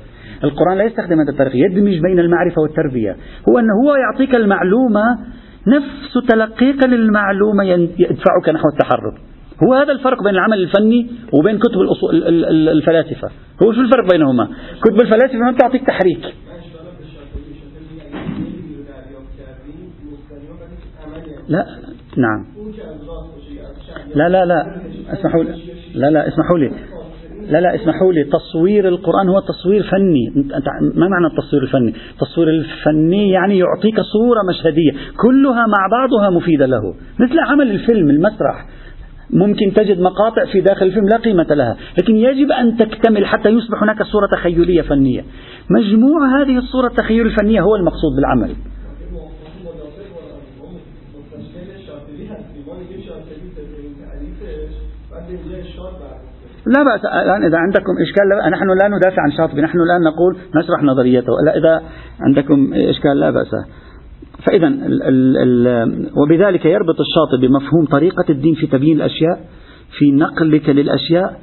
القرآن 0.43 0.77
لا 0.77 0.83
يستخدم 0.83 1.19
هذا 1.19 1.31
الطريقة 1.31 1.55
يدمج 1.55 1.99
بين 2.01 2.19
المعرفة 2.19 2.61
والتربية. 2.61 3.15
هو 3.49 3.59
أنه 3.59 3.73
هو 3.83 3.95
يعطيك 3.95 4.35
المعلومة 4.35 5.03
نفس 5.67 6.27
تلقيك 6.29 6.83
للمعلومة 6.83 7.63
يدفعك 7.63 8.49
نحو 8.53 8.63
التحرك. 8.73 9.28
هو 9.63 9.73
هذا 9.73 9.91
الفرق 9.91 10.23
بين 10.23 10.33
العمل 10.33 10.57
الفني 10.57 11.07
وبين 11.33 11.57
كتب 11.59 11.79
الفلاسفة. 12.71 13.29
هو 13.63 13.73
شو 13.73 13.81
الفرق 13.81 14.11
بينهما؟ 14.11 14.47
كتب 14.81 15.01
الفلاسفة 15.01 15.37
ما 15.37 15.51
بتعطيك 15.51 15.87
تحريك. 15.87 16.35
لا 21.49 21.65
نعم. 22.17 22.45
لا 24.15 24.29
لا 24.29 24.45
لا 24.45 24.81
اسمحوا 25.13 25.43
لي. 25.43 25.55
لا 25.95 26.09
لا 26.09 26.27
اسمحوا 26.27 26.57
لي. 26.57 26.71
لا 27.49 27.61
لا 27.61 27.75
اسمحوا 27.75 28.13
لي. 28.13 28.23
تصوير 28.23 28.87
القرآن 28.87 29.29
هو 29.29 29.39
تصوير 29.39 29.83
فني. 29.83 30.45
ما 30.95 31.07
معنى 31.07 31.27
التصوير 31.27 31.63
الفني؟ 31.63 31.93
التصوير 32.11 32.49
الفني 32.49 33.29
يعني 33.29 33.57
يعطيك 33.57 34.01
صورة 34.01 34.39
مشهدية. 34.49 34.91
كلها 35.17 35.65
مع 35.67 35.87
بعضها 35.91 36.29
مفيدة 36.29 36.65
له. 36.65 36.93
مثل 37.19 37.39
عمل 37.39 37.71
الفيلم 37.71 38.09
المسرح. 38.09 38.65
ممكن 39.29 39.73
تجد 39.75 39.99
مقاطع 39.99 40.45
في 40.51 40.61
داخل 40.61 40.85
الفيلم 40.85 41.07
لا 41.07 41.17
قيمة 41.17 41.47
لها 41.49 41.77
لكن 42.01 42.15
يجب 42.15 42.51
أن 42.51 42.77
تكتمل 42.77 43.25
حتى 43.25 43.49
يصبح 43.49 43.83
هناك 43.83 44.03
صورة 44.03 44.27
تخيلية 44.31 44.81
فنية. 44.81 45.23
مجموع 45.69 46.41
هذه 46.41 46.57
الصورة 46.57 46.87
التخيل 46.87 47.25
الفنية 47.25 47.61
هو 47.61 47.75
المقصود 47.75 48.15
بالعمل. 48.15 48.55
لا 56.65 56.83
بأس 56.83 57.05
الآن 57.05 57.43
إذا 57.43 57.57
عندكم 57.57 57.93
إشكال 58.01 58.51
نحن 58.51 58.67
لا 58.81 58.87
ندافع 58.87 59.21
عن 59.21 59.31
شاطبي 59.31 59.61
نحن 59.61 59.77
الآن 59.79 60.01
نقول 60.01 60.37
نشرح 60.55 60.83
نظريته. 60.83 61.33
لا 61.45 61.57
إذا 61.57 61.83
عندكم 62.19 62.73
إشكال 62.73 63.19
لا 63.19 63.31
بأس. 63.31 63.55
فإذا 64.45 64.67
وبذلك 66.15 66.65
يربط 66.65 66.95
الشاطبي 66.99 67.47
مفهوم 67.47 67.85
طريقة 67.85 68.25
الدين 68.29 68.55
في 68.55 68.67
تبيين 68.67 68.97
الأشياء 68.97 69.39
في 69.97 70.11
نقلك 70.11 70.69
للأشياء 70.69 71.39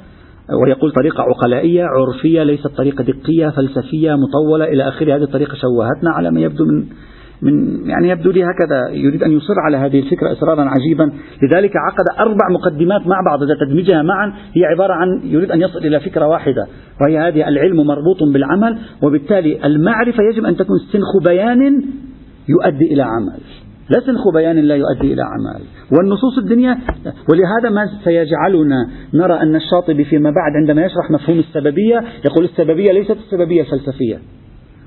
ويقول 0.65 0.93
طريقة 0.93 1.23
عقلائية 1.23 1.85
عرفية 1.85 2.43
ليست 2.43 2.67
طريقة 2.67 3.05
دقية 3.05 3.49
فلسفية 3.49 4.15
مطولة 4.15 4.65
إلى 4.65 4.89
آخره. 4.89 5.17
هذه 5.17 5.23
الطريقة 5.23 5.55
شوهتنا 5.55 6.11
على 6.11 6.31
ما 6.31 6.41
يبدو 6.41 6.65
من 6.65 6.85
من 7.43 7.87
يعني 7.87 8.09
يبدو 8.09 8.31
لي 8.31 8.45
هكذا. 8.45 8.89
يريد 8.91 9.23
أن 9.23 9.33
يصر 9.33 9.55
على 9.67 9.77
هذه 9.77 9.99
الفكرة 9.99 10.33
إصرارا 10.33 10.63
عجيبا. 10.63 11.13
لذلك 11.43 11.73
عقد 11.77 12.05
أربع 12.21 12.49
مقدمات 12.51 13.07
مع 13.07 13.21
بعض 13.31 13.43
إذا 13.43 13.55
تدمجها 13.67 14.03
معا 14.03 14.33
هي 14.55 14.65
عبارة 14.65 14.93
عن 14.93 15.21
يريد 15.25 15.51
أن 15.51 15.61
يصل 15.61 15.79
إلى 15.79 16.01
فكرة 16.01 16.27
واحدة 16.27 16.67
وهي 17.01 17.19
هذه 17.19 17.49
العلم 17.49 17.77
مربوط 17.77 18.17
بالعمل 18.33 18.79
وبالتالي 19.03 19.67
المعرفة 19.67 20.23
يجب 20.33 20.45
أن 20.45 20.57
تكون 20.57 20.77
سنخ 20.93 21.25
بيان 21.25 21.83
يؤدي 22.49 22.93
إلى 22.93 23.03
عمل. 23.03 23.41
لا 23.91 24.01
سنخ 24.07 24.29
بيان 24.35 24.57
لا 24.57 24.77
يؤدي 24.77 25.13
إلى 25.13 25.23
عمل. 25.23 25.63
والنصوص 25.93 26.39
الدنيا 26.39 26.79
ولهذا 27.31 27.71
ما 27.71 27.91
سيجعلنا 28.05 28.89
نرى 29.15 29.41
أن 29.43 29.57
الشاطبي 29.57 30.05
فيما 30.05 30.31
بعد 30.31 30.53
عندما 30.57 30.87
يشرح 30.87 31.11
مفهوم 31.11 31.39
السببية 31.39 32.05
يقول 32.31 32.45
السببية 32.45 32.93
ليست 32.93 33.17
السببية 33.27 33.63
الفلسفية 33.63 34.19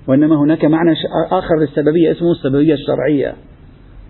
وإنما 0.08 0.36
هناك 0.36 0.66
معنى 0.66 0.94
آخر 1.32 1.60
للسببية 1.60 2.12
اسمه 2.12 2.32
السببية 2.32 2.74
الشرعية. 2.74 3.34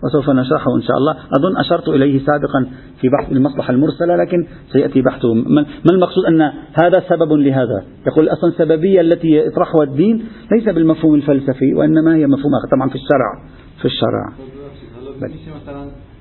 وسوف 0.03 0.29
نشرحه 0.29 0.75
إن 0.75 0.81
شاء 0.81 0.97
الله. 0.97 1.13
أظن 1.37 1.57
أشرت 1.57 1.87
إليه 1.89 2.19
سابقا 2.19 2.59
في 3.01 3.07
بحث 3.09 3.31
المصلحة 3.31 3.73
المرسلة 3.73 4.15
لكن 4.15 4.47
سيأتي 4.71 5.01
بحثه. 5.01 5.33
ما 5.33 5.65
المقصود 5.91 6.25
أن 6.25 6.41
هذا 6.83 7.03
سبب 7.09 7.31
لهذا؟ 7.33 7.83
يقول 8.07 8.29
أصلا 8.29 8.49
السببية 8.49 9.01
التي 9.01 9.37
يطرحها 9.37 9.83
الدين 9.83 10.25
ليس 10.51 10.69
بالمفهوم 10.69 11.15
الفلسفي 11.15 11.73
وإنما 11.73 12.15
هي 12.15 12.27
مفهوم 12.27 12.51
آخر. 12.55 12.67
طبعا 12.77 12.89
في 12.89 12.95
الشرع 12.95 13.29
في 13.81 13.85
الشرع. 13.85 14.25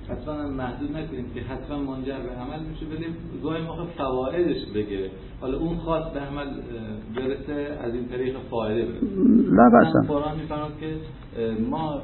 حتما 0.09 0.49
محدود 0.49 0.91
نکنیم 0.91 1.27
که 1.35 1.41
حتما 1.41 1.77
منجر 1.77 2.19
به 2.25 2.33
عمل 2.43 2.61
میشه 2.71 2.87
بدیم 2.87 3.13
گاهی 3.43 3.63
موقع 3.63 3.85
فوائدش 3.99 4.61
بگه. 4.75 5.11
حالا 5.41 5.59
اون 5.59 5.77
خواست 5.77 6.15
به 6.15 6.21
عمل 6.21 6.47
برسه 7.17 7.79
از 7.83 7.95
این 7.95 8.09
طریق 8.09 8.37
فایده 8.51 8.85
برسه 8.85 9.07
لا 9.51 9.71
بأس. 9.71 10.07
قرآن 10.09 10.37
میفرماد 10.37 10.73
که 10.81 10.97
ما 11.71 12.03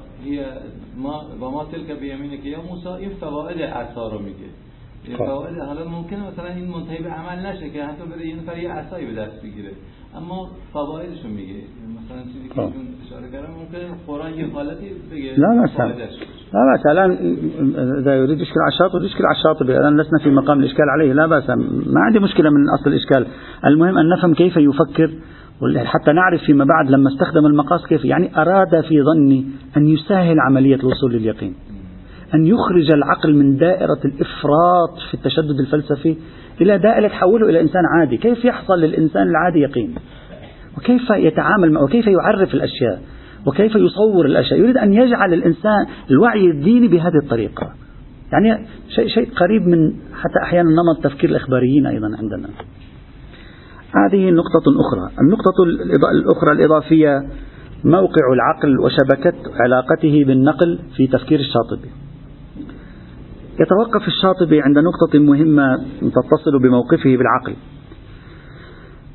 ما 0.97 1.25
وما 1.41 1.65
تلك 1.65 1.91
بيمينك 1.91 2.49
يا 2.49 2.63
موسى 2.63 2.89
این 2.89 3.11
فواید 3.11 3.63
عصا 3.63 4.09
رو 4.09 4.19
میگه. 4.19 4.49
حالا 5.19 5.85
ممکنه 5.89 6.21
مثلا 6.31 6.55
این 6.55 6.69
منتهی 6.75 7.03
به 7.03 7.11
عمل 7.11 7.47
نشه 7.47 7.71
که 7.71 7.85
حتی 7.85 8.05
بره 8.11 8.27
یه 8.27 8.37
نفر 8.37 8.59
یه 8.59 8.73
عصایی 8.73 9.07
به 9.07 9.15
دست 9.21 9.43
بگیره. 9.43 9.73
اما 10.19 10.49
فوایدش 10.73 11.25
میگه. 11.25 11.61
مثلا 11.99 12.23
چیزی 12.33 12.49
که 12.49 12.55
خب. 12.55 12.73
اشاره 13.07 13.31
کردم 13.33 13.53
ممکنه 13.61 13.87
قرآن 14.07 14.35
یه 14.35 14.47
حالتی 14.55 14.87
بگه. 15.13 15.33
لا 15.37 15.51
مثلا. 15.63 15.93
لا 16.55 16.91
الآن 16.91 17.11
إذا 18.01 18.17
يريد 18.17 18.41
يشكل 18.41 18.61
على 18.61 18.73
الشاطبي 18.75 19.07
يشكل 19.07 19.25
على 19.27 19.37
الشاطبي 19.37 19.79
الآن 19.79 20.01
لسنا 20.01 20.19
في 20.25 20.31
مقام 20.31 20.61
الإشكال 20.61 20.89
عليه. 20.95 21.13
لا 21.13 21.27
بأس. 21.27 21.51
ما 21.95 22.01
عندي 22.07 22.19
مشكلة 22.19 22.51
من 22.51 22.69
أصل 22.69 22.91
الإشكال. 22.91 23.27
المهم 23.65 23.99
أن 23.99 24.09
نفهم 24.09 24.35
كيف 24.35 24.57
يفكر. 24.57 25.11
حتى 25.85 26.13
نعرف 26.13 26.41
فيما 26.47 26.65
بعد 26.65 26.91
لما 26.91 27.09
استخدم 27.09 27.47
المقاس 27.47 27.87
كيف. 27.87 28.05
يعني 28.05 28.37
أراد 28.37 28.81
في 28.81 29.03
ظني 29.03 29.45
أن 29.77 29.87
يسهل 29.87 30.41
عملية 30.41 30.77
الوصول 30.77 31.13
لليقين. 31.13 31.55
أن 32.35 32.47
يخرج 32.47 32.93
العقل 32.93 33.35
من 33.35 33.57
دائرة 33.57 34.01
الإفراط 34.05 34.99
في 35.11 35.15
التشدد 35.15 35.61
الفلسفي 35.61 36.17
إلى 36.61 36.79
دائرة 36.79 37.09
تحوله 37.09 37.49
إلى 37.49 37.61
إنسان 37.61 37.83
عادي. 37.97 38.17
كيف 38.17 38.45
يحصل 38.45 38.81
للإنسان 38.81 39.29
العادي 39.29 39.59
يقين؟ 39.59 39.95
وكيف 40.79 41.11
يتعامل 41.11 41.73
معه 41.73 41.85
وكيف 41.85 42.07
يعرف 42.07 42.55
الأشياء؟ 42.55 43.01
وكيف 43.47 43.77
يصور 43.77 44.27
الأشياء؟ 44.27 44.61
يريد 44.61 44.77
أن 44.77 44.95
يجعل 44.95 45.35
الإنسان 45.35 45.87
الوعي 46.11 46.51
الديني 46.51 46.89
بهذه 46.89 47.19
الطريقة. 47.25 47.73
يعني 48.33 48.67
شيء, 48.89 49.09
شيء 49.09 49.31
قريب 49.31 49.63
من 49.67 49.93
حتى 50.15 50.43
أحيانا 50.43 50.71
نمط 50.71 51.05
تفكير 51.05 51.31
الإخباريين 51.31 51.87
أيضا 51.87 52.07
عندنا. 52.19 52.49
هذه 53.95 54.31
نقطة 54.31 54.81
أخرى. 54.81 55.21
النقطة 55.21 55.63
الأخرى 56.13 56.53
الإضافية 56.53 57.23
موقع 57.85 58.33
العقل 58.33 58.81
وشبكة 58.81 59.35
علاقته 59.61 60.25
بالنقل 60.27 60.79
في 60.97 61.07
تفكير 61.07 61.41
الشاطبي. 61.41 62.04
يتوقف 63.61 64.09
الشاطبي 64.09 64.61
عند 64.61 64.79
نقطة 64.79 65.19
مهمة 65.19 65.77
تتصل 66.01 66.59
بموقفه 66.63 67.17
بالعقل. 67.17 67.55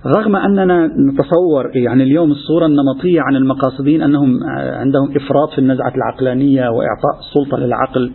رغم 0.06 0.36
أننا 0.36 0.88
نتصور 0.88 1.71
يعني 1.75 2.04
اليوم 2.04 2.32
الصورة 2.32 2.65
النمطية 2.65 3.21
عن 3.21 3.36
المقاصدين 3.36 4.02
أنهم 4.02 4.39
عندهم 4.58 5.10
إفراط 5.15 5.49
في 5.52 5.60
النزعة 5.60 5.93
العقلانية 5.95 6.62
وإعطاء 6.62 7.19
السلطة 7.19 7.58
للعقل 7.58 8.12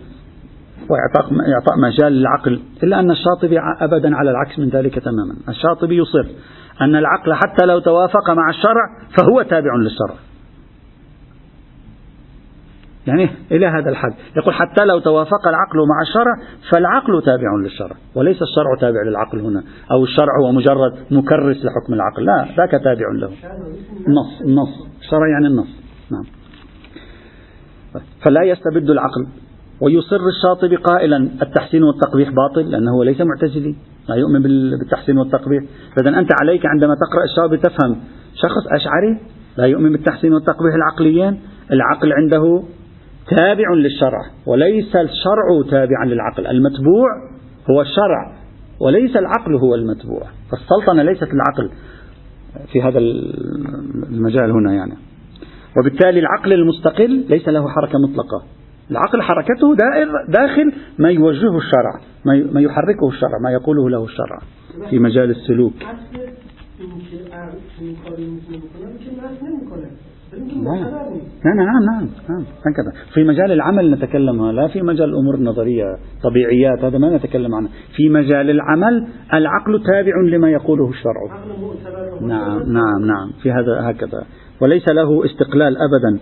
وإعطاء 0.90 1.32
إعطاء 1.54 1.78
مجال 1.78 2.12
للعقل 2.12 2.60
إلا 2.82 3.00
أن 3.00 3.10
الشاطبي 3.10 3.58
أبدا 3.80 4.16
على 4.16 4.30
العكس 4.30 4.58
من 4.58 4.68
ذلك 4.68 4.98
تماما. 4.98 5.34
الشاطبي 5.48 5.96
يصر 5.96 6.26
أن 6.80 6.96
العقل 6.96 7.34
حتى 7.34 7.66
لو 7.66 7.78
توافق 7.78 8.30
مع 8.30 8.50
الشرع 8.50 8.84
فهو 9.16 9.42
تابع 9.42 9.76
للشرع. 9.76 10.33
يعني 13.06 13.30
إلى 13.52 13.66
هذا 13.66 13.90
الحد. 13.90 14.14
يقول 14.36 14.54
حتى 14.54 14.84
لو 14.84 14.98
توافق 14.98 15.48
العقل 15.48 15.88
مع 15.88 16.02
الشرع 16.02 16.36
فالعقل 16.70 17.22
تابع 17.22 17.56
للشرع 17.62 17.96
وليس 18.14 18.42
الشرع 18.42 18.76
تابع 18.80 19.02
للعقل 19.02 19.40
هنا. 19.40 19.62
أو 19.90 20.04
الشرع 20.04 20.32
هو 20.40 20.52
مجرد 20.52 20.92
مكرس 21.10 21.56
لحكم 21.56 21.94
العقل. 21.94 22.24
لا 22.24 22.46
ذاك 22.56 22.70
تابع 22.70 23.12
له. 23.14 23.30
النص 24.06 24.40
النص 24.44 24.88
الشرع 25.00 25.28
يعني 25.28 25.46
النص. 25.46 25.68
نعم. 26.10 26.24
فلا 28.22 28.42
يستبد 28.42 28.90
العقل. 28.90 29.26
ويصر 29.80 30.20
الشاطبي 30.36 30.76
قائلا 30.76 31.16
التحسين 31.42 31.82
والتقبيح 31.82 32.30
باطل 32.30 32.70
لأنه 32.70 33.04
ليس 33.04 33.20
معتزلي. 33.20 33.74
لا 34.08 34.14
يؤمن 34.14 34.42
بالتحسين 34.42 35.18
والتقبيح. 35.18 35.64
فإذا 35.96 36.18
أنت 36.18 36.30
عليك 36.40 36.66
عندما 36.66 36.94
تقرأ 36.94 37.24
الشاطبي 37.24 37.56
تفهم. 37.56 37.96
شخص 38.34 38.66
أشعري 38.72 39.20
لا 39.56 39.64
يؤمن 39.64 39.92
بالتحسين 39.92 40.32
والتقبيح 40.32 40.74
العقليين. 40.74 41.40
العقل 41.72 42.12
عنده 42.12 42.62
تابع 43.30 43.74
للشرع 43.74 44.20
وليس 44.46 44.96
الشرع 44.96 45.70
تابعا 45.70 46.04
للعقل. 46.06 46.46
المتبوع 46.46 47.08
هو 47.70 47.80
الشرع 47.80 48.32
وليس 48.80 49.16
العقل 49.16 49.54
هو 49.54 49.74
المتبوع. 49.74 50.22
فالسلطنة 50.50 51.02
ليست 51.02 51.28
العقل 51.32 51.70
في 52.72 52.82
هذا 52.82 52.98
المجال 54.08 54.50
هنا 54.50 54.74
يعني. 54.74 54.94
وبالتالي 55.78 56.20
العقل 56.20 56.52
المستقل 56.52 57.24
ليس 57.28 57.48
له 57.48 57.68
حركة 57.68 57.98
مطلقة. 57.98 58.42
العقل 58.90 59.22
حركته 59.22 59.74
دائر 59.74 60.08
داخل 60.28 60.72
ما 60.98 61.10
يوجهه 61.10 61.58
الشرع 61.58 62.00
ما 62.52 62.60
يحركه 62.60 63.08
الشرع 63.08 63.38
ما 63.44 63.50
يقوله 63.50 63.90
له 63.90 64.04
الشرع 64.04 64.38
في 64.90 64.98
مجال 64.98 65.30
السلوك. 65.30 65.74
نعم 70.62 70.84
نعم 71.44 71.84
نعم 71.84 72.08
نعم 72.28 72.44
هكذا. 72.66 72.92
في 73.14 73.24
مجال 73.24 73.52
العمل 73.52 73.90
نتكلم 73.90 74.50
لا 74.50 74.68
في 74.68 74.82
مجال 74.82 75.08
الأمور 75.08 75.34
النظرية 75.34 75.84
طبيعيات 76.22 76.84
هذا 76.84 76.98
ما 76.98 77.16
نتكلم 77.16 77.54
عنه. 77.54 77.68
في 77.96 78.08
مجال 78.08 78.50
العمل 78.50 79.06
العقل 79.34 79.82
تابع 79.86 80.12
لما 80.32 80.50
يقوله 80.50 80.88
الشرع. 80.88 81.44
نعم 82.20 82.58
نعم 82.58 83.06
نعم 83.06 83.30
في 83.42 83.52
هذا 83.52 83.90
هكذا. 83.90 84.24
وليس 84.60 84.88
له 84.88 85.24
استقلال 85.24 85.76
أبدا. 85.76 86.20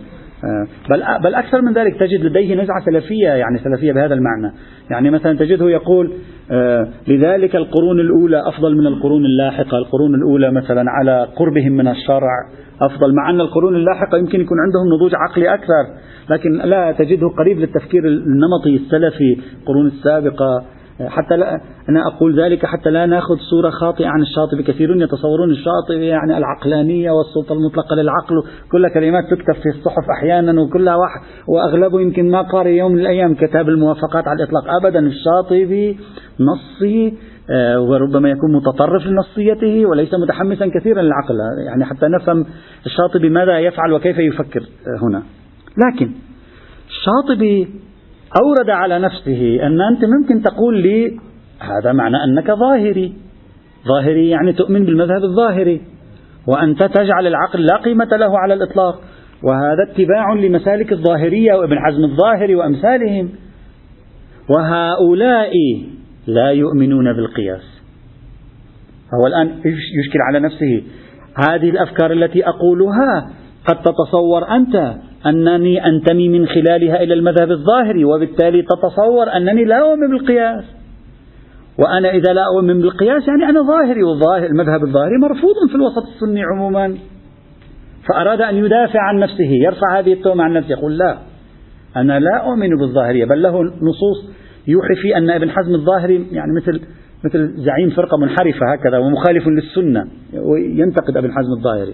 بل 0.89 1.03
بل 1.23 1.35
أكثر 1.35 1.61
من 1.61 1.73
ذلك 1.73 1.99
تجد 1.99 2.25
لديه 2.25 2.55
نزعة 2.55 2.85
سلفية 2.85 3.29
يعني 3.29 3.59
سلفية 3.63 3.91
بهذا 3.93 4.13
المعنى، 4.13 4.53
يعني 4.91 5.09
مثلا 5.09 5.37
تجده 5.37 5.69
يقول 5.69 6.11
آه، 6.51 6.87
لذلك 7.07 7.55
القرون 7.55 7.99
الأولى 7.99 8.47
أفضل 8.47 8.77
من 8.77 8.87
القرون 8.87 9.25
اللاحقة، 9.25 9.77
القرون 9.77 10.15
الأولى 10.15 10.51
مثلا 10.51 10.91
على 10.91 11.27
قربهم 11.35 11.71
من 11.71 11.87
الشرع 11.87 12.49
أفضل 12.81 13.15
مع 13.15 13.29
أن 13.29 13.41
القرون 13.41 13.75
اللاحقة 13.75 14.17
يمكن 14.17 14.41
يكون 14.41 14.57
عندهم 14.59 14.95
نضوج 14.95 15.11
عقلي 15.15 15.53
أكثر، 15.53 15.85
لكن 16.29 16.51
لا 16.51 16.91
تجده 16.91 17.27
قريب 17.27 17.59
للتفكير 17.59 18.07
النمطي 18.07 18.75
السلفي، 18.75 19.37
القرون 19.61 19.87
السابقة 19.87 20.63
حتى 21.01 21.37
لا 21.37 21.61
أنا 21.89 22.07
أقول 22.07 22.39
ذلك 22.39 22.65
حتى 22.65 22.89
لا 22.89 23.05
نأخذ 23.05 23.35
صورة 23.49 23.69
خاطئة 23.69 24.07
عن 24.07 24.21
الشاطبي. 24.21 24.63
كثيرون 24.63 25.01
يتصورون 25.01 25.51
الشاطبي 25.51 26.05
يعني 26.05 26.37
العقلانية 26.37 27.11
والسلطة 27.11 27.53
المطلقة 27.53 27.95
للعقل. 27.95 28.43
كلها 28.71 28.89
كلمات 28.89 29.23
تكتب 29.23 29.53
في 29.53 29.69
الصحف 29.69 30.09
أحيانا 30.17 30.61
وكلها 30.61 30.95
واحد 30.95 31.21
وأغلبه 31.47 32.01
يمكن 32.01 32.31
ما 32.31 32.41
قارئ 32.41 32.69
يوم 32.69 32.91
من 32.91 32.99
الأيام 32.99 33.35
كتاب 33.35 33.69
الموافقات 33.69 34.27
على 34.27 34.43
الإطلاق. 34.43 34.63
أبدا 34.81 34.99
الشاطبي 34.99 35.99
نصي 36.39 37.13
آه، 37.49 37.81
وربما 37.81 38.29
يكون 38.29 38.55
متطرف 38.55 39.07
لنصيته 39.07 39.85
وليس 39.85 40.13
متحمسا 40.13 40.67
كثيرا 40.67 41.01
للعقل. 41.01 41.35
يعني 41.67 41.85
حتى 41.85 42.07
نفهم 42.07 42.45
الشاطبي 42.85 43.29
ماذا 43.29 43.59
يفعل 43.59 43.93
وكيف 43.93 44.17
يفكر 44.17 44.61
آه، 44.61 45.05
هنا. 45.05 45.23
لكن 45.77 46.11
الشاطبي 46.89 47.67
أورد 48.41 48.69
على 48.69 48.99
نفسه 48.99 49.67
أن 49.67 49.81
أنت 49.81 50.05
ممكن 50.05 50.41
تقول 50.41 50.81
لي 50.81 51.19
هذا 51.59 51.91
معنى 51.91 52.17
أنك 52.23 52.51
ظاهري. 52.51 53.13
ظاهري 53.87 54.29
يعني 54.29 54.53
تؤمن 54.53 54.85
بالمذهب 54.85 55.23
الظاهري. 55.23 55.81
وأنت 56.47 56.83
تجعل 56.83 57.27
العقل 57.27 57.65
لا 57.65 57.77
قيمة 57.77 58.05
له 58.05 58.39
على 58.39 58.53
الإطلاق. 58.53 59.01
وهذا 59.43 59.91
اتباع 59.91 60.33
لمسالك 60.33 60.91
الظاهرية 60.91 61.53
وابن 61.53 61.79
حزم 61.79 62.03
الظاهري 62.03 62.55
وأمثالهم. 62.55 63.29
وهؤلاء 64.49 65.53
لا 66.27 66.51
يؤمنون 66.51 67.13
بالقياس. 67.13 67.81
هو 69.19 69.27
الآن 69.27 69.47
يشكل 69.99 70.19
على 70.27 70.39
نفسه 70.39 70.83
هذه 71.49 71.69
الأفكار 71.69 72.11
التي 72.11 72.47
أقولها 72.47 73.29
قد 73.67 73.75
تتصور 73.81 74.55
أنت. 74.55 74.95
أنني 75.25 75.85
أنتمي 75.85 76.29
من 76.29 76.47
خلالها 76.47 77.03
إلى 77.03 77.13
المذهب 77.13 77.51
الظاهري 77.51 78.05
وبالتالي 78.05 78.61
تتصور 78.61 79.37
أنني 79.37 79.65
لا 79.65 79.81
أؤمن 79.81 80.07
بالقياس. 80.07 80.63
وأنا 81.79 82.09
إذا 82.09 82.33
لا 82.33 82.45
أؤمن 82.45 82.81
بالقياس 82.81 83.27
يعني 83.27 83.49
أنا 83.49 83.61
ظاهري 83.61 84.03
والظاهر 84.03 84.45
المذهب 84.45 84.83
الظاهري 84.83 85.17
مرفوض 85.21 85.55
في 85.69 85.75
الوسط 85.75 86.03
السني 86.07 86.43
عموما. 86.43 86.97
فأراد 88.07 88.41
أن 88.41 88.55
يدافع 88.55 88.99
عن 88.99 89.19
نفسه 89.19 89.51
يرفع 89.65 89.99
هذه 89.99 90.13
التهمة 90.13 90.43
عن 90.43 90.53
نفسه 90.53 90.71
يقول 90.71 90.97
لا 90.97 91.17
أنا 91.95 92.19
لا 92.19 92.49
أؤمن 92.49 92.69
بالظاهرية. 92.69 93.25
بل 93.25 93.41
له 93.41 93.61
نصوص 93.63 94.33
يوحي 94.67 94.95
في 95.01 95.17
أن 95.17 95.29
ابن 95.29 95.49
حزم 95.49 95.75
الظاهري 95.75 96.27
يعني 96.31 96.51
مثل 96.61 96.81
مثل 97.25 97.53
زعيم 97.55 97.89
فرقة 97.89 98.17
منحرفة 98.17 98.73
هكذا 98.73 98.97
ومخالف 98.97 99.47
للسنة 99.47 100.07
وينتقد 100.33 101.17
ابن 101.17 101.31
حزم 101.31 101.51
الظاهري. 101.57 101.93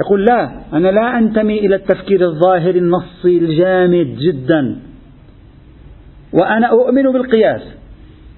يقول 0.00 0.24
لا 0.24 0.50
أنا 0.72 0.88
لا 0.88 1.18
أنتمي 1.18 1.58
إلى 1.58 1.74
التفكير 1.74 2.24
الظاهري 2.24 2.78
النصي 2.78 3.38
الجامد 3.38 4.16
جدا. 4.16 4.76
وأنا 6.32 6.66
أؤمن 6.66 7.02
بالقياس. 7.02 7.62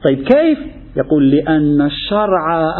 طيب 0.04 0.18
كيف؟ 0.18 0.58
يقول 0.96 1.30
لأن 1.30 1.82
الشرع 1.82 2.72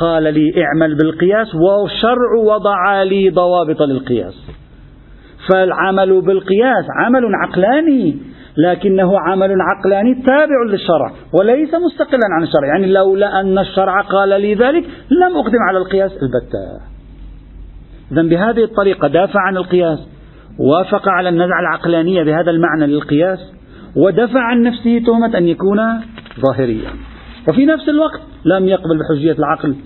قال 0.00 0.22
لي 0.22 0.52
اعمل 0.64 0.96
بالقياس 0.96 1.54
والشرع 1.54 2.34
وضع 2.44 3.02
لي 3.02 3.30
ضوابط 3.30 3.82
للقياس. 3.82 4.34
فالعمل 5.48 6.20
بالقياس 6.20 6.84
عمل 7.04 7.34
عقلاني 7.34 8.16
لكنه 8.56 9.18
عمل 9.20 9.56
عقلاني 9.60 10.14
تابع 10.14 10.62
للشرع 10.70 11.12
وليس 11.32 11.74
مستقلا 11.74 12.26
عن 12.36 12.42
الشرع. 12.42 12.66
يعني 12.66 12.86
لولا 12.92 13.40
أن 13.40 13.58
الشرع 13.58 14.00
قال 14.00 14.28
لي 14.28 14.54
ذلك 14.54 14.84
لم 15.10 15.36
أقدم 15.36 15.58
على 15.68 15.78
القياس 15.78 16.12
البتة. 16.12 16.93
إذا 18.14 18.22
بهذه 18.22 18.64
الطريقة 18.64 19.08
دافع 19.08 19.40
عن 19.40 19.56
القياس 19.56 19.98
وافق 20.58 21.08
على 21.08 21.28
النزعة 21.28 21.60
العقلانية 21.60 22.22
بهذا 22.22 22.50
المعنى 22.50 22.86
للقياس 22.86 23.38
ودفع 23.96 24.40
عن 24.40 24.62
نفسه 24.62 25.02
تهمة 25.06 25.38
أن 25.38 25.48
يكون 25.48 25.78
ظاهريا. 26.40 26.90
وفي 27.48 27.66
نفس 27.66 27.88
الوقت 27.88 28.20
لم 28.44 28.68
يقبل 28.68 28.98
بحجية 28.98 29.32
العقل 29.38 29.76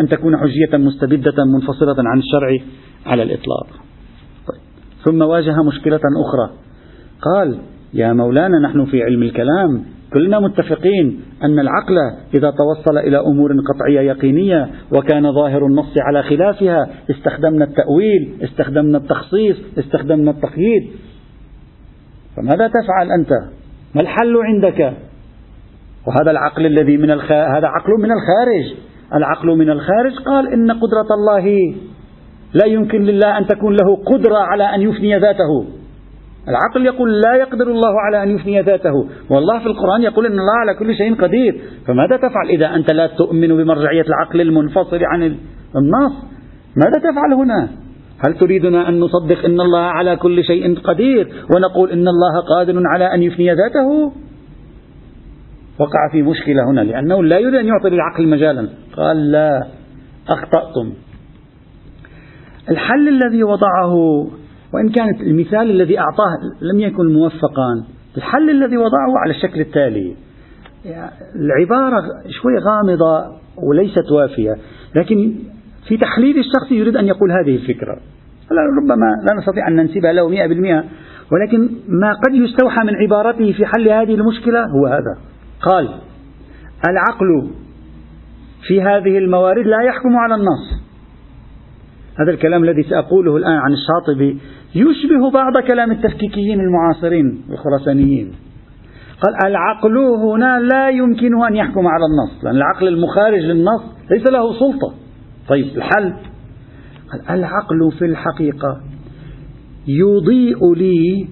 أن 0.00 0.08
تكون 0.08 0.36
حجية 0.36 0.76
مستبدة 0.76 1.44
منفصلة 1.44 1.96
عن 1.98 2.18
الشرع 2.18 2.58
على 3.06 3.22
الإطلاق. 3.22 3.66
طيب. 4.48 4.60
ثم 5.04 5.22
واجه 5.22 5.62
مشكلة 5.62 6.00
أخرى. 6.26 6.58
قال 7.22 7.58
يا 7.94 8.12
مولانا 8.12 8.58
نحن 8.58 8.84
في 8.84 9.02
علم 9.02 9.22
الكلام 9.22 9.84
كلنا 10.14 10.40
متفقين 10.40 11.20
أن 11.44 11.58
العقل 11.58 11.96
إذا 12.34 12.50
توصل 12.50 12.98
إلى 12.98 13.18
أمور 13.18 13.52
قطعية 13.52 14.00
يقينية 14.00 14.68
وكان 14.92 15.32
ظاهر 15.32 15.66
النص 15.66 15.94
على 15.98 16.22
خلافها 16.22 16.88
استخدمنا 17.10 17.64
التأويل 17.64 18.34
استخدمنا 18.42 18.98
التخصيص 18.98 19.56
استخدمنا 19.78 20.30
التقييد. 20.30 20.90
فماذا 22.36 22.68
تفعل 22.68 23.10
أنت؟ 23.18 23.30
ما 23.94 24.00
الحل 24.00 24.36
عندك؟ 24.36 24.94
وهذا 26.06 26.30
العقل 26.30 26.66
الذي 26.66 26.96
من 26.96 27.10
الخ... 27.10 27.32
هذا 27.32 27.66
عقل 27.66 27.92
من 27.98 28.12
الخارج. 28.12 28.74
العقل 29.14 29.48
من 29.48 29.70
الخارج 29.70 30.12
قال 30.26 30.52
إن 30.52 30.70
قدرة 30.70 31.14
الله 31.14 31.74
لا 32.54 32.66
يمكن 32.66 33.02
لله 33.02 33.38
أن 33.38 33.46
تكون 33.46 33.72
له 33.72 33.96
قدرة 33.96 34.38
على 34.38 34.74
أن 34.74 34.82
يفني 34.82 35.18
ذاته. 35.18 35.83
العقل 36.48 36.86
يقول 36.86 37.20
لا 37.20 37.34
يقدر 37.34 37.66
الله 37.66 38.00
على 38.00 38.22
أن 38.22 38.30
يفني 38.30 38.60
ذاته. 38.60 39.08
والله 39.30 39.58
في 39.58 39.66
القرآن 39.66 40.02
يقول 40.02 40.26
إن 40.26 40.38
الله 40.38 40.58
على 40.60 40.74
كل 40.74 40.94
شيء 40.94 41.14
قدير. 41.14 41.60
فماذا 41.86 42.16
تفعل 42.16 42.48
إذا 42.48 42.74
أنت 42.74 42.90
لا 42.90 43.06
تؤمن 43.06 43.48
بمرجعية 43.48 44.04
العقل 44.08 44.40
المنفصل 44.40 44.98
عن 45.02 45.22
النص؟ 45.22 46.12
ماذا 46.76 46.98
تفعل 46.98 47.32
هنا؟ 47.32 47.68
هل 48.18 48.34
تريدنا 48.34 48.88
أن 48.88 49.00
نصدق 49.00 49.44
أن 49.44 49.60
الله 49.60 49.80
على 49.80 50.16
كل 50.16 50.44
شيء 50.44 50.80
قدير 50.80 51.28
ونقول 51.56 51.90
إن 51.90 52.08
الله 52.08 52.40
قادر 52.56 52.82
على 52.86 53.14
أن 53.14 53.22
يفني 53.22 53.48
ذاته؟ 53.48 54.12
وقع 55.78 56.08
في 56.12 56.22
مشكلة 56.22 56.70
هنا 56.70 56.80
لأنه 56.80 57.24
لا 57.24 57.38
يريد 57.38 57.54
أن 57.54 57.66
يعطي 57.66 57.90
للعقل 57.90 58.28
مجالا. 58.28 58.68
قال 58.96 59.30
لا 59.30 59.66
أخطأتم. 60.28 60.92
الحل 62.70 63.08
الذي 63.08 63.44
وضعه 63.44 64.26
وإن 64.74 64.88
كانت 64.88 65.20
المثال 65.20 65.70
الذي 65.70 65.98
أعطاه 65.98 66.38
لم 66.72 66.80
يكن 66.80 67.12
موفقا 67.12 67.84
الحل 68.16 68.50
الذي 68.50 68.76
وضعه 68.76 69.18
على 69.22 69.30
الشكل 69.30 69.60
التالي. 69.60 70.16
العبارة 71.36 72.02
شوي 72.28 72.52
غامضة 72.58 73.36
وليست 73.68 74.12
وافية 74.12 74.56
لكن 74.94 75.34
في 75.88 75.96
تحليل 75.96 76.38
الشخص 76.38 76.72
يريد 76.72 76.96
أن 76.96 77.06
يقول 77.06 77.32
هذه 77.32 77.56
الفكرة. 77.56 77.96
ربما 78.82 79.06
لا 79.28 79.38
نستطيع 79.38 79.68
أن 79.68 79.76
ننسبها 79.76 80.12
له 80.12 80.28
مئة 80.28 80.46
بالمئة 80.46 80.84
ولكن 81.32 81.70
ما 81.88 82.12
قد 82.12 82.34
يستوحى 82.34 82.84
من 82.84 82.94
عبارته 82.96 83.52
في 83.52 83.66
حل 83.66 83.88
هذه 83.88 84.14
المشكلة 84.14 84.60
هو 84.60 84.86
هذا. 84.86 85.18
قال 85.62 85.88
العقل 86.90 87.50
في 88.68 88.82
هذه 88.82 89.18
الموارد 89.18 89.66
لا 89.66 89.82
يحكم 89.82 90.16
على 90.16 90.34
النص. 90.34 90.83
هذا 92.20 92.30
الكلام 92.30 92.64
الذي 92.64 92.82
سأقوله 92.82 93.36
الآن 93.36 93.56
عن 93.56 93.72
الشاطبي 93.72 94.38
يشبه 94.74 95.30
بعض 95.30 95.52
كلام 95.66 95.90
التفكيكيين 95.90 96.60
المعاصرين 96.60 97.44
الخراسانيين 97.50 98.32
قال 99.22 99.50
العقل 99.50 99.98
هنا 99.98 100.60
لا 100.60 100.88
يمكنه 100.88 101.48
أن 101.48 101.56
يحكم 101.56 101.86
على 101.86 102.04
النص 102.04 102.44
لأن 102.44 102.56
العقل 102.56 102.88
المخارج 102.88 103.40
للنص 103.40 103.82
ليس 104.10 104.26
له 104.26 104.58
سلطة. 104.58 104.94
طيب 105.48 105.66
الحل؟ 105.76 106.14
قال 107.12 107.38
العقل 107.38 107.92
في 107.98 108.04
الحقيقة 108.04 108.80
يضيء 109.88 110.74
لي 110.74 111.28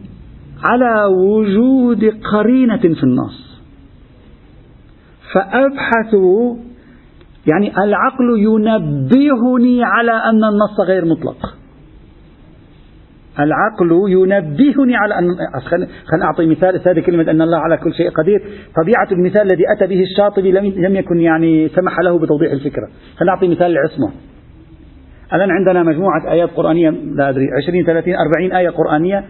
على 0.64 1.04
وجود 1.04 2.04
قرينة 2.32 2.76
في 2.76 3.02
النص. 3.02 3.62
فأبحث 5.34 6.14
يعني 7.46 7.72
العقل 7.84 8.38
ينبهني 8.38 9.84
على 9.84 10.12
أن 10.12 10.44
النص 10.44 10.80
غير 10.86 11.04
مطلق. 11.04 11.36
العقل 13.38 13.90
ينبهني 14.08 14.96
على 14.96 15.18
أن 15.18 15.24
خلينا 16.10 16.24
أعطي 16.24 16.46
مثال 16.46 16.80
هذه 16.88 17.00
كلمة 17.00 17.30
أن 17.30 17.42
الله 17.42 17.58
على 17.58 17.76
كل 17.76 17.94
شيء 17.94 18.10
قدير. 18.10 18.40
طبيعة 18.82 19.08
المثال 19.12 19.42
الذي 19.42 19.64
أتى 19.76 19.86
به 19.86 20.02
الشاطبي 20.02 20.52
لم 20.52 20.96
يكن 20.96 21.20
يعني 21.20 21.68
سمح 21.68 22.00
له 22.00 22.18
بتوضيح 22.18 22.52
الفكرة. 22.52 22.88
خلينا 23.16 23.32
أعطي 23.34 23.48
مثال 23.48 23.66
العصمة 23.66 24.12
الآن 25.34 25.50
عندنا 25.50 25.82
مجموعة 25.82 26.32
آيات 26.32 26.50
قرآنية 26.50 26.90
لا 26.90 27.28
أدري 27.28 27.44
20 27.62 27.84
30 27.84 28.14
40 28.14 28.52
آية 28.52 28.70
قرآنية 28.70 29.24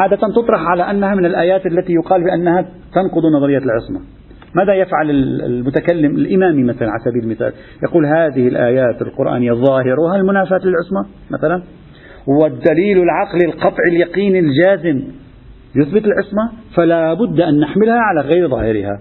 عادة 0.00 0.16
تطرح 0.16 0.60
على 0.60 0.90
أنها 0.90 1.14
من 1.14 1.26
الآيات 1.26 1.66
التي 1.66 1.92
يقال 1.92 2.24
بأنها 2.24 2.62
تنقض 2.94 3.22
نظرية 3.36 3.58
العصمة 3.58 4.00
ماذا 4.54 4.74
يفعل 4.74 5.10
المتكلم 5.10 6.16
الإمامي 6.16 6.62
مثلا 6.64 6.90
على 6.90 7.00
سبيل 7.04 7.22
المثال؟ 7.22 7.52
يقول 7.82 8.06
هذه 8.06 8.48
الآيات 8.48 9.02
القرآنية 9.02 9.52
ظاهرها 9.52 10.16
المنافاة 10.16 10.60
للعصمة 10.64 11.06
مثلا. 11.30 11.62
والدليل 12.26 13.02
العقلي 13.02 13.44
القطعي 13.44 13.88
اليقين 13.88 14.36
الجازم. 14.36 15.02
يثبت 15.76 16.04
العصمة؟ 16.04 16.50
فلا 16.76 17.14
بد 17.14 17.40
أن 17.40 17.60
نحملها 17.60 17.98
على 17.98 18.20
غير 18.20 18.48
ظاهرها. 18.48 19.00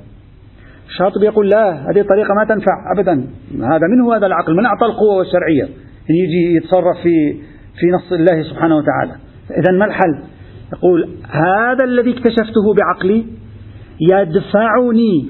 الشاطبي 0.88 1.26
يقول 1.26 1.50
لا 1.50 1.92
هذه 1.92 2.02
الطريقة 2.02 2.34
ما 2.34 2.46
تنفع 2.46 2.92
أبدا. 2.98 3.28
هذا 3.52 3.88
من 3.88 4.02
هو 4.02 4.14
هذا 4.14 4.26
العقل 4.26 4.56
من 4.56 4.66
أعطى 4.66 4.86
القوة 4.86 5.18
والشرعية. 5.18 5.64
أن 6.10 6.16
يجي 6.16 6.56
يتصرف 6.56 6.98
في 7.04 7.34
في 7.80 7.88
نص 7.88 8.12
الله 8.12 8.44
سبحانه 8.44 8.78
وتعالى. 8.78 9.16
إذا 9.52 9.72
ما 9.72 9.86
الحل؟ 9.86 10.24
يقول 10.74 11.10
هذا 11.30 11.84
الذي 11.84 12.12
اكتشفته 12.12 12.74
بعقلي 12.78 13.26
يدفعني 14.02 15.30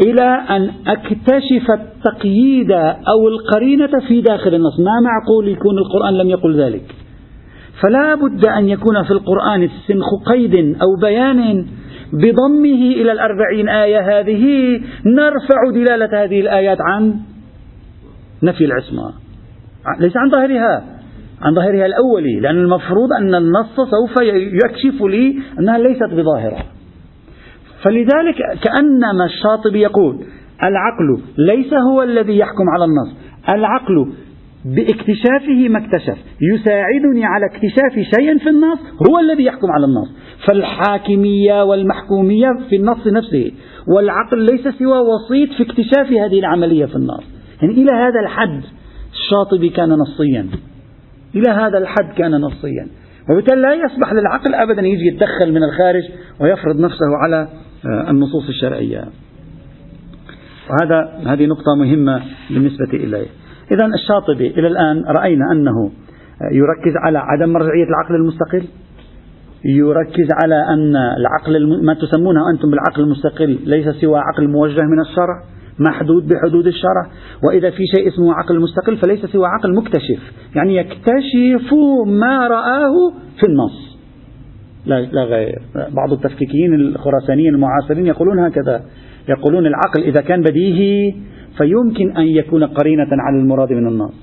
إلى 0.00 0.28
أن 0.50 0.70
أكتشف 0.86 1.70
التقييد 1.70 2.72
أو 2.72 3.28
القرينة 3.28 3.90
في 4.08 4.20
داخل 4.20 4.54
النص. 4.54 4.80
ما 4.80 5.00
معقول 5.00 5.48
يكون 5.48 5.78
القرآن 5.78 6.14
لم 6.14 6.28
يقل 6.30 6.60
ذلك؟ 6.60 6.94
فلا 7.82 8.14
بد 8.14 8.46
أن 8.46 8.68
يكون 8.68 9.02
في 9.02 9.10
القرآن 9.10 9.62
السنخ 9.62 10.06
قيد 10.26 10.54
أو 10.54 10.96
بيان 11.00 11.66
بضمه 12.12 12.92
إلى 12.92 13.12
الأربعين 13.12 13.68
آية 13.68 14.20
هذه. 14.20 14.44
نرفع 15.06 15.70
دلالة 15.74 16.24
هذه 16.24 16.40
الآيات 16.40 16.78
عن 16.80 17.14
نفي 18.42 18.64
العصمة. 18.64 19.12
ليس 20.00 20.16
عن 20.16 20.30
ظاهرها 20.30 20.84
عن 21.42 21.54
ظاهرها 21.54 21.86
الأولي 21.86 22.40
لأن 22.40 22.56
المفروض 22.56 23.12
أن 23.20 23.34
النص 23.34 23.76
سوف 23.76 24.22
يكشف 24.64 25.02
لي 25.02 25.38
أنها 25.58 25.78
ليست 25.78 26.14
بظاهرة. 26.14 26.71
فلذلك 27.82 28.36
كأنما 28.62 29.24
الشاطبي 29.24 29.80
يقول 29.80 30.24
العقل 30.62 31.22
ليس 31.38 31.74
هو 31.90 32.02
الذي 32.02 32.38
يحكم 32.38 32.64
على 32.74 32.84
النص 32.84 33.16
العقل 33.48 34.12
باكتشافه 34.64 35.68
ما 35.68 35.78
اكتشف 35.78 36.18
يساعدني 36.40 37.24
على 37.24 37.46
اكتشاف 37.46 37.92
شيء 37.94 38.38
في 38.38 38.48
النص 38.48 38.78
هو 39.10 39.18
الذي 39.18 39.44
يحكم 39.44 39.70
على 39.70 39.84
النص. 39.86 40.08
فالحاكمية 40.48 41.64
والمحكومية 41.64 42.48
في 42.70 42.76
النص 42.76 43.06
نفسه 43.06 43.52
والعقل 43.96 44.38
ليس 44.38 44.68
سوى 44.68 44.98
وسيط 44.98 45.52
في 45.52 45.62
اكتشاف 45.62 46.06
هذه 46.06 46.38
العملية 46.38 46.86
في 46.86 46.96
النص. 46.96 47.24
يعني 47.62 47.74
إلى 47.74 47.92
هذا 47.92 48.20
الحد 48.20 48.62
الشاطبي 49.12 49.68
كان 49.68 49.88
نصيا. 49.88 50.46
إلى 51.34 51.50
هذا 51.50 51.78
الحد 51.78 52.12
كان 52.16 52.30
نصيا. 52.30 52.86
وبالتالي 53.30 53.60
لا 53.60 53.74
يسمح 53.74 54.12
للعقل 54.12 54.54
أبدا 54.54 54.82
يجي 54.82 55.06
يتدخل 55.06 55.52
من 55.52 55.62
الخارج 55.64 56.02
ويفرض 56.40 56.80
نفسه 56.80 57.16
على 57.22 57.48
النصوص 57.86 58.48
الشرعية. 58.48 59.04
وهذا 60.70 61.32
هذه 61.32 61.46
نقطة 61.46 61.74
مهمة 61.78 62.22
بالنسبة 62.50 62.90
إليه. 62.94 63.26
إذا 63.70 63.86
الشاطبي 63.86 64.46
إلى 64.46 64.66
الآن 64.66 65.04
رأينا 65.08 65.52
أنه 65.52 65.90
يركز 66.52 66.92
على 67.04 67.18
عدم 67.18 67.52
مرجعية 67.52 67.84
العقل 67.84 68.14
المستقل. 68.14 68.64
يركز 69.64 70.28
على 70.42 70.54
أن 70.54 70.96
العقل 70.96 71.84
ما 71.84 71.94
تسمونه 71.94 72.50
أنتم 72.50 72.70
بالعقل 72.70 73.02
المستقل 73.02 73.58
ليس 73.64 73.88
سوى 73.88 74.18
عقل 74.18 74.48
موجه 74.48 74.82
من 74.82 75.00
الشرع 75.00 75.42
محدود 75.78 76.28
بحدود 76.28 76.66
الشرع. 76.66 77.06
وإذا 77.48 77.70
في 77.70 77.82
شيء 77.96 78.08
اسمه 78.08 78.34
عقل 78.34 78.60
مستقل 78.60 78.96
فليس 78.96 79.26
سوى 79.26 79.46
عقل 79.46 79.74
مكتشف. 79.74 80.32
يعني 80.56 80.76
يكتشف 80.76 81.74
ما 82.06 82.48
رآه 82.48 83.12
في 83.40 83.46
النص. 83.48 83.91
لا, 84.86 85.24
غير. 85.24 85.58
بعض 85.74 86.12
التفكيكيين 86.12 86.74
الخراسانيين 86.74 87.54
المعاصرين 87.54 88.06
يقولون 88.06 88.38
هكذا. 88.38 88.82
يقولون 89.28 89.66
العقل 89.66 90.02
إذا 90.02 90.20
كان 90.20 90.42
بديهي 90.42 91.14
فيمكن 91.58 92.16
أن 92.16 92.26
يكون 92.26 92.64
قرينة 92.64 93.08
على 93.10 93.38
المراد 93.38 93.72
من 93.72 93.86
النص 93.88 94.14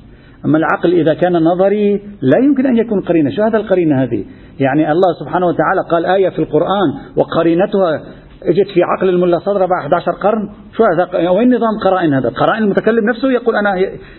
أما 0.45 0.57
العقل 0.57 0.93
إذا 0.93 1.13
كان 1.13 1.33
نظري 1.33 2.01
لا 2.21 2.37
يمكن 2.39 2.65
أن 2.65 2.77
يكون 2.77 3.01
قرينة. 3.01 3.29
شو 3.29 3.43
هذا 3.43 3.57
القرينة 3.57 4.03
هذه؟ 4.03 4.23
يعني 4.59 4.91
الله 4.91 5.13
سبحانه 5.19 5.45
وتعالى 5.45 5.81
قال 5.91 6.05
آية 6.05 6.29
في 6.29 6.39
القرآن 6.39 6.89
وقرينتها 7.17 8.01
إجت 8.43 8.67
في 8.73 8.83
عقل 8.83 9.09
الملا 9.09 9.39
صدر 9.39 9.65
بعد 9.65 9.81
11 9.81 10.11
قرن. 10.11 10.49
شو 10.77 10.83
هذا؟ 10.83 11.29
وين 11.29 11.55
نظام 11.55 11.79
قرائن 11.83 12.13
هذا؟ 12.13 12.29
قرائن 12.29 12.63
المتكلم 12.63 13.09
نفسه 13.09 13.31
يقول 13.31 13.55
أنا 13.55 13.77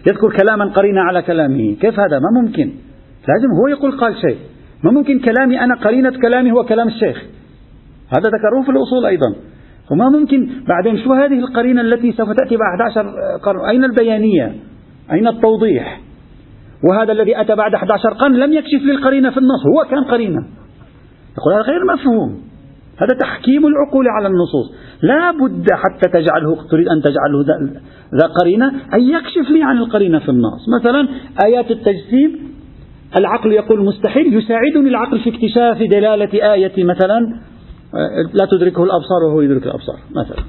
يذكر 0.09 0.37
كلاما 0.43 0.65
قرينة 0.65 1.01
على 1.01 1.23
كلامه. 1.23 1.77
كيف 1.81 2.01
هذا؟ 2.01 2.19
ما 2.19 2.41
ممكن. 2.43 2.71
لازم 3.29 3.51
هو 3.63 3.69
يقول 3.69 3.93
قال 4.01 4.15
شيء. 4.15 4.37
ما 4.85 4.91
ممكن 4.91 5.19
كلامي 5.19 5.61
أنا 5.61 5.75
قرينة 5.75 6.11
كلامي 6.11 6.53
هو 6.53 6.65
كلام 6.65 6.89
الشيخ. 6.89 7.23
هذا 8.09 8.29
ذكروه 8.29 8.63
في 8.65 8.71
الأصول 8.71 9.07
أيضا. 9.07 9.35
وما 9.93 10.09
ممكن 10.09 10.51
بعدين 10.69 11.05
شو 11.05 11.13
هذه 11.13 11.39
القرينة 11.39 11.81
التي 11.81 12.13
سوف 12.13 12.29
تأتي 12.31 12.57
بعد 12.57 12.81
11 12.81 13.15
قرن؟ 13.43 13.69
أين 13.69 13.85
البيانية؟ 13.85 14.55
أين 15.13 15.29
التوضيح؟ 15.29 16.01
وهذا 16.91 17.13
الذي 17.13 17.41
أتى 17.41 17.55
بعد 17.55 17.75
11 17.75 18.13
قرن 18.21 18.35
لم 18.35 18.53
يكشف 18.53 18.83
لي 18.83 18.93
القرينة 18.93 19.31
في 19.31 19.39
النص 19.39 19.67
هو 19.67 19.91
كان 19.91 20.05
قرينة. 20.05 20.45
يقول 21.39 21.55
هذا 21.55 21.63
غير 21.63 21.85
مفهوم. 21.95 22.41
هذا 22.97 23.19
تحكيم 23.21 23.67
العقول 23.67 24.09
على 24.09 24.27
النصوص. 24.29 24.75
لا 25.03 25.31
بد 25.31 25.67
حتى 25.73 26.11
تجعله 26.13 26.69
تريد 26.71 26.89
أن 26.89 27.03
تجعله 27.03 27.45
ذا 28.21 28.27
قرينة 28.41 28.69
أن 28.95 29.01
يكشف 29.01 29.51
لي 29.51 29.63
عن 29.63 29.77
القرينة 29.77 30.19
في 30.19 30.29
النص. 30.29 30.69
مثلا 30.81 31.09
آيات 31.45 31.71
التجسيم 31.71 32.51
العقل 33.19 33.53
يقول 33.53 33.85
مستحيل 33.85 34.35
يساعدني 34.35 34.89
العقل 34.89 35.21
في 35.21 35.31
اكتشاف 35.31 35.79
دلالة 35.91 36.55
آية 36.55 36.85
مثلا 36.85 37.41
لا 38.33 38.47
تدركه 38.51 38.85
الأبصار 38.85 39.23
وهو 39.29 39.41
يدرك 39.41 39.67
الأبصار 39.67 39.97
مثلا. 40.11 40.45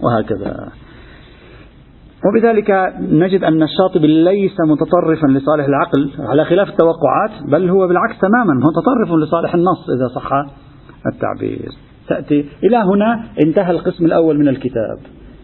وهكذا. 0.00 0.68
وبذلك 2.26 2.94
نجد 3.00 3.44
أن 3.44 3.62
الشاطبي 3.62 4.06
ليس 4.06 4.56
متطرفا 4.60 5.26
لصالح 5.26 5.64
العقل 5.64 6.10
على 6.18 6.44
خلاف 6.44 6.68
التوقعات 6.68 7.30
بل 7.48 7.70
هو 7.70 7.88
بالعكس 7.88 8.18
تماما 8.18 8.54
متطرف 8.54 9.18
لصالح 9.22 9.54
النص 9.54 9.88
إذا 9.96 10.14
صح 10.14 10.30
التعبير. 11.14 11.68
تأتي 12.08 12.44
إلى 12.64 12.76
هنا 12.76 13.24
انتهى 13.44 13.70
القسم 13.70 14.04
الأول 14.04 14.38
من 14.38 14.48
الكتاب 14.48 14.98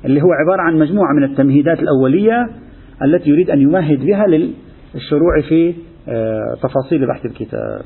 اللي 0.05 0.23
هو 0.23 0.33
عبارة 0.33 0.63
عن 0.63 0.79
مجموعة 0.79 1.13
من 1.17 1.25
التمهيدات 1.25 1.79
الأولية 1.79 2.47
التي 3.05 3.31
يريد 3.31 3.51
أن 3.51 3.61
يمهد 3.61 3.99
بها 4.01 4.27
للشروع 4.27 5.41
في 5.49 5.69
آه، 5.71 5.75
تفاصيل 6.63 7.07
بحث 7.07 7.25
الكتاب. 7.27 7.83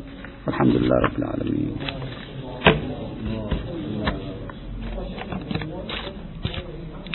الحمد 0.49 0.77
لله 0.77 0.97
رب 0.97 1.19
العالمين. 1.19 1.77